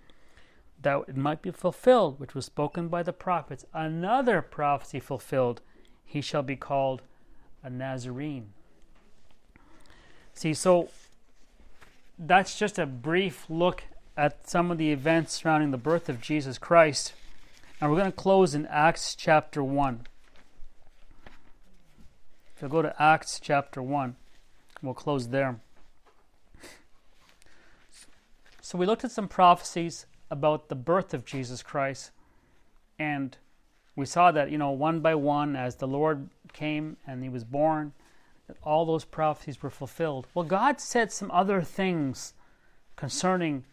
that 0.80 1.04
it 1.08 1.16
might 1.16 1.42
be 1.42 1.50
fulfilled 1.50 2.20
which 2.20 2.34
was 2.34 2.46
spoken 2.46 2.88
by 2.88 3.02
the 3.02 3.12
prophets. 3.12 3.64
Another 3.72 4.42
prophecy 4.42 5.00
fulfilled, 5.00 5.62
he 6.04 6.20
shall 6.20 6.42
be 6.42 6.56
called 6.56 7.02
a 7.62 7.70
Nazarene. 7.70 8.52
See, 10.34 10.54
so 10.54 10.88
that's 12.18 12.58
just 12.58 12.78
a 12.78 12.86
brief 12.86 13.46
look 13.48 13.84
at 14.16 14.48
some 14.48 14.70
of 14.70 14.78
the 14.78 14.92
events 14.92 15.34
surrounding 15.34 15.70
the 15.70 15.78
birth 15.78 16.08
of 16.08 16.20
Jesus 16.20 16.58
Christ. 16.58 17.14
And 17.80 17.90
we're 17.90 17.98
going 17.98 18.12
to 18.12 18.16
close 18.16 18.54
in 18.54 18.66
Acts 18.66 19.14
chapter 19.14 19.62
1. 19.62 20.06
If 22.54 22.62
you 22.62 22.68
go 22.68 22.82
to 22.82 23.02
Acts 23.02 23.40
chapter 23.40 23.82
1, 23.82 24.16
we'll 24.82 24.94
close 24.94 25.28
there. 25.28 25.60
So 28.60 28.78
we 28.78 28.86
looked 28.86 29.04
at 29.04 29.10
some 29.10 29.28
prophecies 29.28 30.06
about 30.30 30.68
the 30.68 30.74
birth 30.74 31.12
of 31.12 31.24
Jesus 31.24 31.62
Christ, 31.62 32.10
and 32.98 33.36
we 33.96 34.06
saw 34.06 34.30
that, 34.30 34.50
you 34.50 34.58
know, 34.58 34.70
one 34.70 35.00
by 35.00 35.14
one, 35.14 35.56
as 35.56 35.76
the 35.76 35.88
Lord 35.88 36.30
came 36.52 36.96
and 37.06 37.22
he 37.22 37.28
was 37.28 37.44
born, 37.44 37.92
all 38.62 38.84
those 38.84 39.04
prophecies 39.04 39.62
were 39.62 39.70
fulfilled. 39.70 40.26
Well, 40.34 40.44
God 40.44 40.80
said 40.80 41.12
some 41.12 41.30
other 41.30 41.62
things 41.62 42.34
concerning 42.96 43.64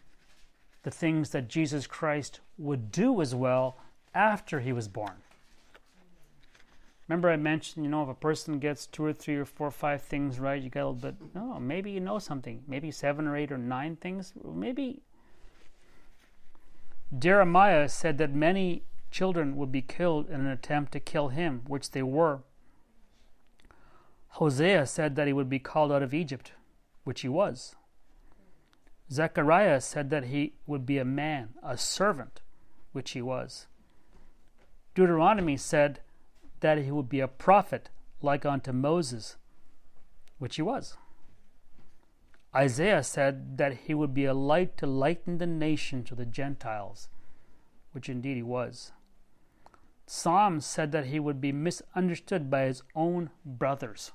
the 0.84 0.92
things 0.92 1.32
that 1.32 1.48
Jesus 1.48 1.88
Christ 1.88 2.40
would 2.58 2.92
do 2.92 3.22
as 3.22 3.36
well 3.36 3.78
after 4.14 4.60
he 4.60 4.72
was 4.72 4.88
born. 4.88 5.18
Remember, 7.08 7.32
I 7.32 7.38
mentioned, 7.38 7.84
you 7.84 7.90
know, 7.90 8.04
if 8.04 8.10
a 8.10 8.14
person 8.14 8.60
gets 8.60 8.86
two 8.86 9.04
or 9.04 9.14
three 9.14 9.36
or 9.36 9.46
four 9.46 9.68
or 9.68 9.72
five 9.72 10.04
things 10.04 10.40
right, 10.40 10.62
you 10.62 10.70
get 10.70 10.84
a 10.84 10.90
little 10.90 11.12
bit, 11.12 11.16
oh, 11.36 11.60
maybe 11.60 11.90
you 11.90 12.00
know 12.00 12.20
something. 12.20 12.64
Maybe 12.68 12.92
seven 12.92 13.28
or 13.28 13.36
eight 13.36 13.52
or 13.52 13.58
nine 13.58 13.96
things. 13.96 14.34
Maybe. 14.44 15.02
Jeremiah 17.18 17.90
said 17.90 18.20
that 18.20 18.32
many 18.32 18.84
children 19.10 19.56
would 19.56 19.72
be 19.72 19.82
killed 19.82 20.30
in 20.30 20.42
an 20.42 20.48
attempt 20.48 20.92
to 20.92 21.00
kill 21.00 21.30
him, 21.30 21.64
which 21.68 21.92
they 21.92 22.04
were. 22.04 22.42
Hosea 24.34 24.86
said 24.86 25.16
that 25.16 25.28
he 25.28 25.34
would 25.34 25.50
be 25.50 25.60
called 25.60 25.92
out 25.92 26.04
of 26.04 26.14
Egypt, 26.14 26.54
which 27.04 27.22
he 27.22 27.28
was. 27.28 27.76
Zechariah 29.12 29.82
said 29.82 30.10
that 30.12 30.26
he 30.26 30.54
would 30.68 30.86
be 30.86 30.98
a 30.98 31.06
man, 31.06 31.50
a 31.64 31.78
servant, 31.78 32.42
which 32.92 33.12
he 33.12 33.22
was. 33.22 33.68
Deuteronomy 34.94 35.58
said 35.58 36.02
that 36.60 36.78
he 36.78 36.92
would 36.92 37.10
be 37.10 37.20
a 37.20 37.28
prophet 37.28 37.90
like 38.22 38.46
unto 38.46 38.72
Moses, 38.72 39.38
which 40.38 40.58
he 40.58 40.62
was. 40.62 40.98
Isaiah 42.56 43.04
said 43.04 43.58
that 43.58 43.74
he 43.86 43.94
would 43.94 44.14
be 44.14 44.26
a 44.26 44.34
light 44.34 44.78
to 44.78 44.88
lighten 44.88 45.38
the 45.38 45.48
nation 45.48 46.04
to 46.06 46.16
the 46.16 46.26
Gentiles, 46.26 47.10
which 47.92 48.10
indeed 48.10 48.38
he 48.38 48.44
was. 48.44 48.92
Psalms 50.06 50.66
said 50.66 50.92
that 50.92 51.06
he 51.06 51.20
would 51.20 51.40
be 51.40 51.52
misunderstood 51.52 52.50
by 52.50 52.64
his 52.64 52.82
own 52.96 53.30
brothers, 53.46 54.12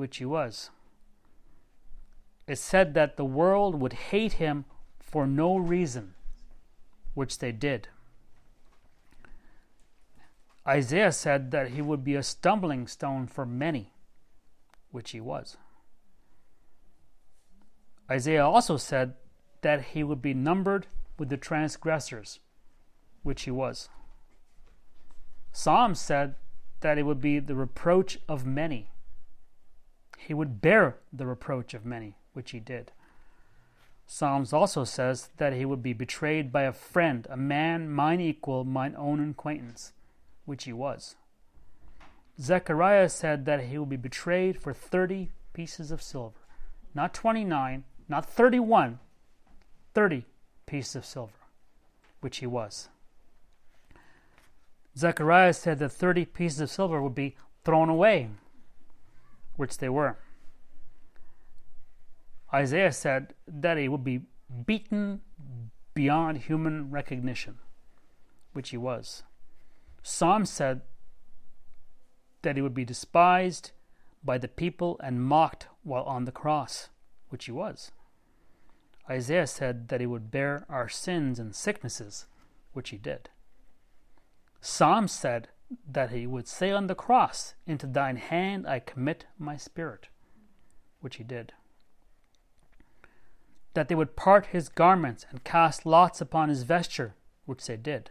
which 0.00 0.16
he 0.16 0.24
was 0.24 0.70
it 2.50 2.58
said 2.58 2.94
that 2.94 3.16
the 3.16 3.24
world 3.24 3.80
would 3.80 3.92
hate 3.92 4.32
him 4.34 4.64
for 4.98 5.24
no 5.24 5.56
reason, 5.56 6.14
which 7.14 7.38
they 7.38 7.52
did. 7.52 7.86
Isaiah 10.66 11.12
said 11.12 11.52
that 11.52 11.68
he 11.68 11.80
would 11.80 12.02
be 12.02 12.16
a 12.16 12.24
stumbling 12.24 12.88
stone 12.88 13.28
for 13.28 13.46
many, 13.46 13.92
which 14.90 15.12
he 15.12 15.20
was. 15.20 15.58
Isaiah 18.10 18.44
also 18.44 18.76
said 18.76 19.14
that 19.60 19.82
he 19.92 20.02
would 20.02 20.20
be 20.20 20.34
numbered 20.34 20.88
with 21.18 21.28
the 21.28 21.36
transgressors, 21.36 22.40
which 23.22 23.42
he 23.42 23.52
was. 23.52 23.88
Psalms 25.52 26.00
said 26.00 26.34
that 26.80 26.98
it 26.98 27.04
would 27.04 27.20
be 27.20 27.38
the 27.38 27.54
reproach 27.54 28.18
of 28.28 28.44
many. 28.44 28.89
He 30.26 30.34
would 30.34 30.60
bear 30.60 30.98
the 31.12 31.26
reproach 31.26 31.72
of 31.72 31.86
many, 31.86 32.16
which 32.34 32.50
he 32.50 32.60
did. 32.60 32.92
Psalms 34.06 34.52
also 34.52 34.84
says 34.84 35.30
that 35.38 35.54
he 35.54 35.64
would 35.64 35.82
be 35.82 35.92
betrayed 35.92 36.52
by 36.52 36.62
a 36.62 36.72
friend, 36.72 37.26
a 37.30 37.36
man 37.36 37.90
mine 37.90 38.20
equal, 38.20 38.64
mine 38.64 38.94
own 38.98 39.30
acquaintance, 39.30 39.92
which 40.44 40.64
he 40.64 40.72
was. 40.72 41.16
Zechariah 42.38 43.08
said 43.08 43.44
that 43.46 43.64
he 43.64 43.78
would 43.78 43.88
be 43.88 43.96
betrayed 43.96 44.60
for 44.60 44.74
30 44.74 45.30
pieces 45.52 45.90
of 45.90 46.02
silver. 46.02 46.40
Not 46.94 47.14
29, 47.14 47.84
not 48.08 48.26
31, 48.26 48.98
30 49.94 50.26
pieces 50.66 50.96
of 50.96 51.06
silver, 51.06 51.32
which 52.20 52.38
he 52.38 52.46
was. 52.46 52.88
Zechariah 54.96 55.54
said 55.54 55.78
that 55.78 55.92
30 55.92 56.26
pieces 56.26 56.60
of 56.60 56.70
silver 56.70 57.00
would 57.00 57.14
be 57.14 57.36
thrown 57.64 57.88
away, 57.88 58.28
which 59.60 59.76
they 59.76 59.90
were. 59.90 60.16
Isaiah 62.52 62.92
said 62.92 63.34
that 63.46 63.76
he 63.76 63.90
would 63.90 64.02
be 64.02 64.22
beaten 64.64 65.20
beyond 65.92 66.38
human 66.38 66.90
recognition, 66.90 67.58
which 68.54 68.70
he 68.70 68.78
was. 68.78 69.22
Psalm 70.02 70.46
said 70.46 70.80
that 72.40 72.56
he 72.56 72.62
would 72.62 72.72
be 72.72 72.86
despised 72.86 73.72
by 74.24 74.38
the 74.38 74.48
people 74.48 74.98
and 75.04 75.22
mocked 75.22 75.68
while 75.82 76.04
on 76.04 76.24
the 76.24 76.32
cross, 76.32 76.88
which 77.28 77.44
he 77.44 77.52
was. 77.52 77.92
Isaiah 79.10 79.46
said 79.46 79.88
that 79.88 80.00
he 80.00 80.06
would 80.06 80.30
bear 80.30 80.64
our 80.70 80.88
sins 80.88 81.38
and 81.38 81.54
sicknesses, 81.54 82.24
which 82.72 82.88
he 82.88 82.96
did. 82.96 83.28
Psalm 84.62 85.06
said 85.06 85.48
that 85.88 86.10
he 86.10 86.26
would 86.26 86.48
say 86.48 86.70
on 86.70 86.86
the 86.86 86.94
cross, 86.94 87.54
Into 87.66 87.86
thine 87.86 88.16
hand 88.16 88.66
I 88.66 88.80
commit 88.80 89.26
my 89.38 89.56
spirit, 89.56 90.08
which 91.00 91.16
he 91.16 91.24
did. 91.24 91.52
That 93.74 93.88
they 93.88 93.94
would 93.94 94.16
part 94.16 94.46
his 94.46 94.68
garments 94.68 95.26
and 95.30 95.44
cast 95.44 95.86
lots 95.86 96.20
upon 96.20 96.48
his 96.48 96.64
vesture, 96.64 97.14
which 97.46 97.66
they 97.66 97.76
did, 97.76 98.10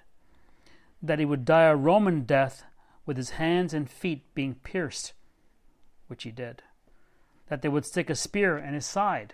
that 1.02 1.19
he 1.19 1.26
would 1.26 1.45
die 1.45 1.63
a 1.63 1.76
Roman 1.76 2.22
death 2.22 2.63
with 3.06 3.17
his 3.17 3.32
hands 3.32 3.74
and 3.74 3.89
feet 3.89 4.34
being 4.34 4.56
pierced, 4.56 5.13
which 6.08 6.24
he 6.24 6.32
did, 6.32 6.62
that 7.48 7.62
they 7.62 7.69
would 7.69 7.86
stick 7.86 8.10
a 8.10 8.15
spear 8.15 8.58
in 8.58 8.74
his 8.74 8.86
side, 8.86 9.34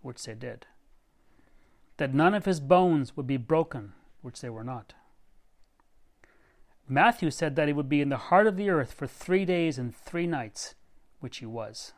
which 0.00 0.24
they 0.24 0.34
did, 0.34 0.66
that 1.98 2.14
none 2.14 2.34
of 2.34 2.44
his 2.44 2.60
bones 2.60 3.16
would 3.16 3.26
be 3.26 3.36
broken, 3.36 3.92
which 4.22 4.40
they 4.40 4.50
were 4.50 4.64
not. 4.64 4.94
Matthew 6.88 7.30
said 7.32 7.56
that 7.56 7.66
he 7.66 7.72
would 7.72 7.88
be 7.88 8.00
in 8.00 8.10
the 8.10 8.16
heart 8.16 8.46
of 8.46 8.56
the 8.56 8.70
earth 8.70 8.92
for 8.92 9.08
three 9.08 9.44
days 9.44 9.76
and 9.76 9.94
three 9.94 10.26
nights, 10.26 10.76
which 11.18 11.38
he 11.38 11.46
was. 11.46 11.92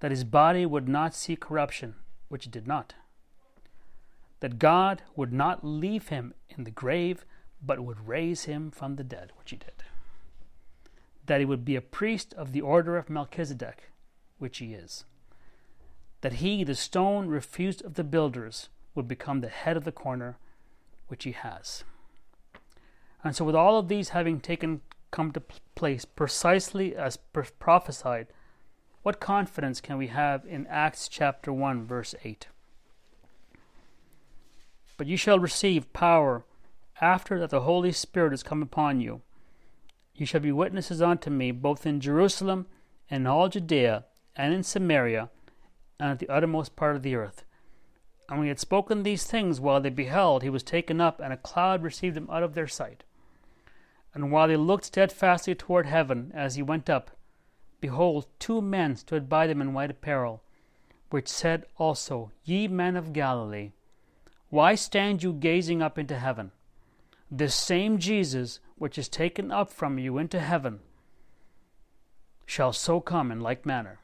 That 0.00 0.10
his 0.10 0.24
body 0.24 0.66
would 0.66 0.88
not 0.88 1.14
see 1.14 1.36
corruption, 1.36 1.94
which 2.28 2.46
it 2.46 2.52
did 2.52 2.66
not. 2.66 2.94
That 4.40 4.58
God 4.58 5.02
would 5.16 5.32
not 5.32 5.64
leave 5.64 6.08
him 6.08 6.34
in 6.50 6.64
the 6.64 6.70
grave, 6.70 7.24
but 7.62 7.80
would 7.80 8.06
raise 8.06 8.44
him 8.44 8.70
from 8.70 8.96
the 8.96 9.04
dead, 9.04 9.32
which 9.38 9.50
he 9.50 9.56
did. 9.56 9.84
That 11.26 11.40
he 11.40 11.46
would 11.46 11.64
be 11.64 11.76
a 11.76 11.82
priest 11.82 12.34
of 12.34 12.52
the 12.52 12.60
order 12.60 12.96
of 12.96 13.08
Melchizedek, 13.08 13.90
which 14.38 14.58
he 14.58 14.74
is. 14.74 15.04
That 16.20 16.34
he, 16.34 16.64
the 16.64 16.74
stone 16.74 17.28
refused 17.28 17.82
of 17.84 17.94
the 17.94 18.04
builders, 18.04 18.68
would 18.94 19.08
become 19.08 19.40
the 19.40 19.48
head 19.48 19.76
of 19.76 19.84
the 19.84 19.92
corner, 19.92 20.36
which 21.08 21.24
he 21.24 21.32
has. 21.32 21.84
And 23.22 23.36
so, 23.36 23.44
with 23.44 23.54
all 23.54 23.78
of 23.78 23.88
these 23.88 24.10
having 24.10 24.40
taken 24.40 24.80
come 25.10 25.32
to 25.32 25.42
place 25.74 26.04
precisely 26.04 26.94
as 26.94 27.16
prophesied, 27.16 28.28
what 29.02 29.20
confidence 29.20 29.80
can 29.80 29.98
we 29.98 30.08
have 30.08 30.44
in 30.46 30.66
Acts 30.66 31.08
chapter 31.08 31.52
1, 31.52 31.86
verse 31.86 32.14
8? 32.22 32.48
But 34.96 35.06
you 35.06 35.16
shall 35.16 35.38
receive 35.38 35.92
power 35.92 36.44
after 37.00 37.38
that 37.40 37.50
the 37.50 37.62
Holy 37.62 37.92
Spirit 37.92 38.32
has 38.32 38.42
come 38.42 38.62
upon 38.62 39.00
you. 39.00 39.22
You 40.14 40.26
shall 40.26 40.40
be 40.40 40.52
witnesses 40.52 41.00
unto 41.00 41.30
me 41.30 41.50
both 41.50 41.86
in 41.86 42.00
Jerusalem 42.00 42.66
and 43.08 43.22
in 43.22 43.26
all 43.26 43.48
Judea 43.48 44.04
and 44.36 44.52
in 44.52 44.62
Samaria 44.62 45.30
and 45.98 46.10
at 46.10 46.18
the 46.18 46.28
uttermost 46.28 46.76
part 46.76 46.96
of 46.96 47.02
the 47.02 47.14
earth. 47.14 47.44
And 48.28 48.38
when 48.38 48.44
he 48.46 48.50
had 48.50 48.60
spoken 48.60 49.02
these 49.02 49.24
things 49.24 49.60
while 49.60 49.80
they 49.80 49.90
beheld, 49.90 50.42
he 50.42 50.50
was 50.50 50.62
taken 50.62 51.00
up, 51.00 51.20
and 51.20 51.32
a 51.32 51.36
cloud 51.36 51.82
received 51.82 52.16
him 52.16 52.28
out 52.30 52.42
of 52.42 52.54
their 52.54 52.68
sight. 52.68 53.02
And 54.14 54.32
while 54.32 54.48
they 54.48 54.56
looked 54.56 54.84
steadfastly 54.86 55.54
toward 55.54 55.86
heaven 55.86 56.32
as 56.34 56.56
he 56.56 56.62
went 56.62 56.90
up, 56.90 57.10
behold, 57.80 58.26
two 58.38 58.60
men 58.60 58.96
stood 58.96 59.28
by 59.28 59.46
them 59.46 59.60
in 59.60 59.72
white 59.72 59.90
apparel, 59.90 60.42
which 61.10 61.28
said 61.28 61.64
also, 61.76 62.32
Ye 62.44 62.68
men 62.68 62.96
of 62.96 63.12
Galilee, 63.12 63.72
why 64.48 64.74
stand 64.74 65.22
you 65.22 65.32
gazing 65.32 65.80
up 65.80 65.96
into 65.98 66.18
heaven? 66.18 66.50
This 67.30 67.54
same 67.54 67.98
Jesus, 67.98 68.58
which 68.76 68.98
is 68.98 69.08
taken 69.08 69.52
up 69.52 69.70
from 69.70 69.98
you 69.98 70.18
into 70.18 70.40
heaven, 70.40 70.80
shall 72.44 72.72
so 72.72 73.00
come 73.00 73.30
in 73.30 73.40
like 73.40 73.64
manner 73.64 74.00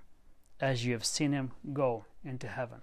as 0.61 0.85
you 0.85 0.93
have 0.93 1.05
seen 1.05 1.33
him 1.33 1.51
go 1.73 2.05
into 2.25 2.47
heaven. 2.47 2.81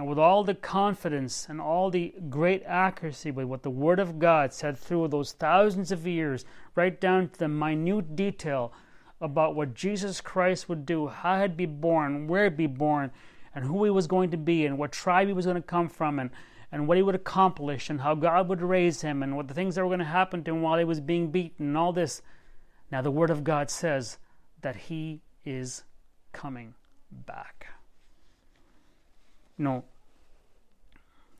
And 0.00 0.08
with 0.08 0.18
all 0.18 0.44
the 0.44 0.54
confidence 0.54 1.46
and 1.46 1.60
all 1.60 1.90
the 1.90 2.14
great 2.30 2.62
accuracy 2.64 3.30
with 3.30 3.44
what 3.44 3.62
the 3.62 3.68
Word 3.68 4.00
of 4.00 4.18
God 4.18 4.50
said 4.50 4.78
through 4.78 5.08
those 5.08 5.32
thousands 5.32 5.92
of 5.92 6.06
years, 6.06 6.46
right 6.74 6.98
down 6.98 7.28
to 7.28 7.38
the 7.38 7.48
minute 7.48 8.16
detail 8.16 8.72
about 9.20 9.54
what 9.54 9.74
Jesus 9.74 10.22
Christ 10.22 10.70
would 10.70 10.86
do, 10.86 11.08
how 11.08 11.42
he'd 11.42 11.54
be 11.54 11.66
born, 11.66 12.28
where 12.28 12.44
he'd 12.44 12.56
be 12.56 12.66
born, 12.66 13.10
and 13.54 13.66
who 13.66 13.84
he 13.84 13.90
was 13.90 14.06
going 14.06 14.30
to 14.30 14.38
be, 14.38 14.64
and 14.64 14.78
what 14.78 14.90
tribe 14.90 15.28
he 15.28 15.34
was 15.34 15.44
going 15.44 15.56
to 15.56 15.62
come 15.62 15.90
from, 15.90 16.18
and, 16.18 16.30
and 16.72 16.88
what 16.88 16.96
he 16.96 17.02
would 17.02 17.14
accomplish, 17.14 17.90
and 17.90 18.00
how 18.00 18.14
God 18.14 18.48
would 18.48 18.62
raise 18.62 19.02
him, 19.02 19.22
and 19.22 19.36
what 19.36 19.48
the 19.48 19.54
things 19.54 19.74
that 19.74 19.82
were 19.82 19.90
going 19.90 19.98
to 19.98 20.06
happen 20.06 20.42
to 20.44 20.52
him 20.52 20.62
while 20.62 20.78
he 20.78 20.84
was 20.84 21.00
being 21.00 21.30
beaten, 21.30 21.66
and 21.66 21.76
all 21.76 21.92
this. 21.92 22.22
Now, 22.90 23.02
the 23.02 23.10
Word 23.10 23.28
of 23.28 23.44
God 23.44 23.68
says 23.68 24.16
that 24.62 24.76
he 24.76 25.20
is 25.44 25.84
coming 26.32 26.72
back 27.10 27.66
you 29.60 29.64
know, 29.64 29.84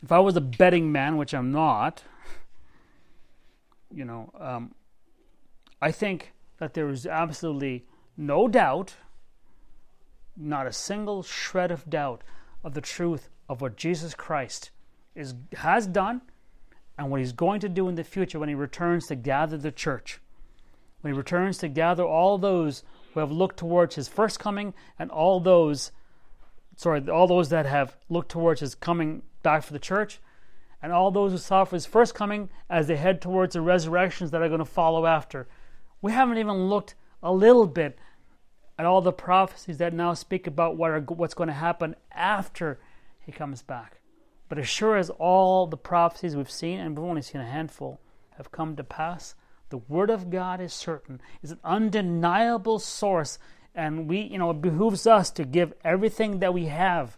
if 0.02 0.12
I 0.12 0.18
was 0.18 0.37
a 0.37 0.42
betting 0.42 0.92
man, 0.92 1.16
which 1.16 1.33
I'm 1.33 1.50
not, 1.50 2.04
you 3.90 4.04
know, 4.04 4.30
um, 4.38 4.74
I 5.80 5.90
think 5.90 6.35
that 6.59 6.74
there 6.74 6.90
is 6.90 7.06
absolutely 7.06 7.87
no 8.18 8.46
doubt, 8.46 8.96
not 10.37 10.66
a 10.66 10.72
single 10.72 11.22
shred 11.22 11.70
of 11.70 11.88
doubt, 11.88 12.22
of 12.62 12.74
the 12.74 12.83
truth 12.83 13.30
of 13.48 13.62
what 13.62 13.78
Jesus 13.78 14.12
Christ 14.12 14.70
is 15.14 15.35
has 15.54 15.87
done 15.87 16.20
and 16.98 17.11
what 17.11 17.20
he's 17.20 17.33
going 17.33 17.61
to 17.61 17.70
do 17.70 17.88
in 17.88 17.94
the 17.94 18.04
future 18.04 18.38
when 18.38 18.50
he 18.50 18.54
returns 18.54 19.06
to 19.06 19.16
gather 19.16 19.56
the 19.56 19.72
church. 19.72 20.20
When 21.00 21.14
he 21.14 21.16
returns 21.16 21.56
to 21.59 21.68
gather 21.68 22.04
all 22.04 22.37
those 22.37 22.85
who 23.14 23.20
have 23.20 23.33
looked 23.33 23.56
towards 23.56 23.94
his 23.94 24.09
first 24.09 24.38
coming 24.38 24.74
and 24.98 25.11
all 25.11 25.40
those 25.40 25.90
sorry, 26.81 27.07
all 27.11 27.27
those 27.27 27.51
that 27.51 27.66
have 27.66 27.95
looked 28.09 28.31
towards 28.31 28.62
his 28.62 28.75
coming 28.75 29.21
back 29.43 29.62
for 29.62 29.75
the 29.75 29.79
church, 29.79 30.19
and 30.83 30.93
all 30.93 31.11
those 31.11 31.31
who 31.31 31.37
saw 31.37 31.62
for 31.62 31.77
his 31.77 31.85
first 31.85 32.14
coming 32.14 32.49
as 32.71 32.87
they 32.87 32.97
head 32.97 33.21
towards 33.21 33.53
the 33.53 33.61
resurrections 33.61 34.31
that 34.31 34.40
are 34.40 34.49
going 34.49 34.61
to 34.61 34.64
follow 34.64 35.05
after. 35.05 35.47
We 36.01 36.12
haven't 36.12 36.38
even 36.38 36.71
looked 36.71 36.95
a 37.23 37.31
little 37.31 37.66
bit 37.66 37.99
at 38.79 38.87
all 38.87 39.03
the 39.03 39.12
prophecies 39.12 39.77
that 39.77 39.93
now 39.93 40.14
speak 40.14 40.47
about 40.47 40.79
what 40.79 40.90
are, 40.90 41.01
what's 41.01 41.35
going 41.35 41.49
to 41.49 41.53
happen 41.53 41.97
after 42.12 42.81
he 43.19 43.31
comes 43.31 43.61
back. 43.61 44.01
But 44.49 44.59
as 44.59 44.66
sure 44.66 44.97
as 44.97 45.11
all 45.11 45.66
the 45.66 45.77
prophecies 45.77 46.35
we've 46.35 46.51
seen, 46.51 46.81
and 46.81 46.97
we've 46.97 47.07
only 47.07 47.21
seen 47.21 47.43
a 47.43 47.47
handful, 47.47 48.01
have 48.38 48.51
come 48.51 48.75
to 48.77 48.85
pass, 48.85 49.35
the 49.69 49.77
Word 49.77 50.09
of 50.09 50.31
God 50.31 50.62
is 50.62 50.73
certain, 50.73 51.21
is 51.43 51.51
an 51.51 51.61
undeniable 51.62 52.79
source 52.79 53.38
and 53.74 54.09
we, 54.09 54.20
you 54.20 54.38
know, 54.38 54.50
it 54.50 54.61
behooves 54.61 55.06
us 55.06 55.30
to 55.33 55.44
give 55.44 55.72
everything 55.85 56.40
that 56.40 56.54
we 56.54 56.66
have 56.66 57.16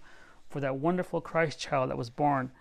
for 0.49 0.61
that 0.61 0.77
wonderful 0.77 1.21
Christ 1.21 1.59
child 1.59 1.91
that 1.91 1.99
was 1.99 2.11
born 2.11 2.53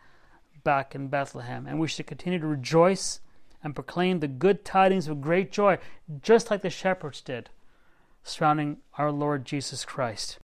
back 0.63 0.95
in 0.95 1.07
Bethlehem. 1.07 1.67
And 1.67 1.79
we 1.79 1.87
should 1.87 2.07
continue 2.07 2.39
to 2.39 2.47
rejoice 2.47 3.19
and 3.63 3.75
proclaim 3.75 4.19
the 4.19 4.27
good 4.27 4.65
tidings 4.65 5.07
with 5.07 5.21
great 5.21 5.51
joy, 5.51 5.77
just 6.21 6.49
like 6.49 6.61
the 6.61 6.69
shepherds 6.69 7.21
did, 7.21 7.49
surrounding 8.23 8.77
our 8.97 9.11
Lord 9.11 9.45
Jesus 9.45 9.85
Christ. 9.85 10.39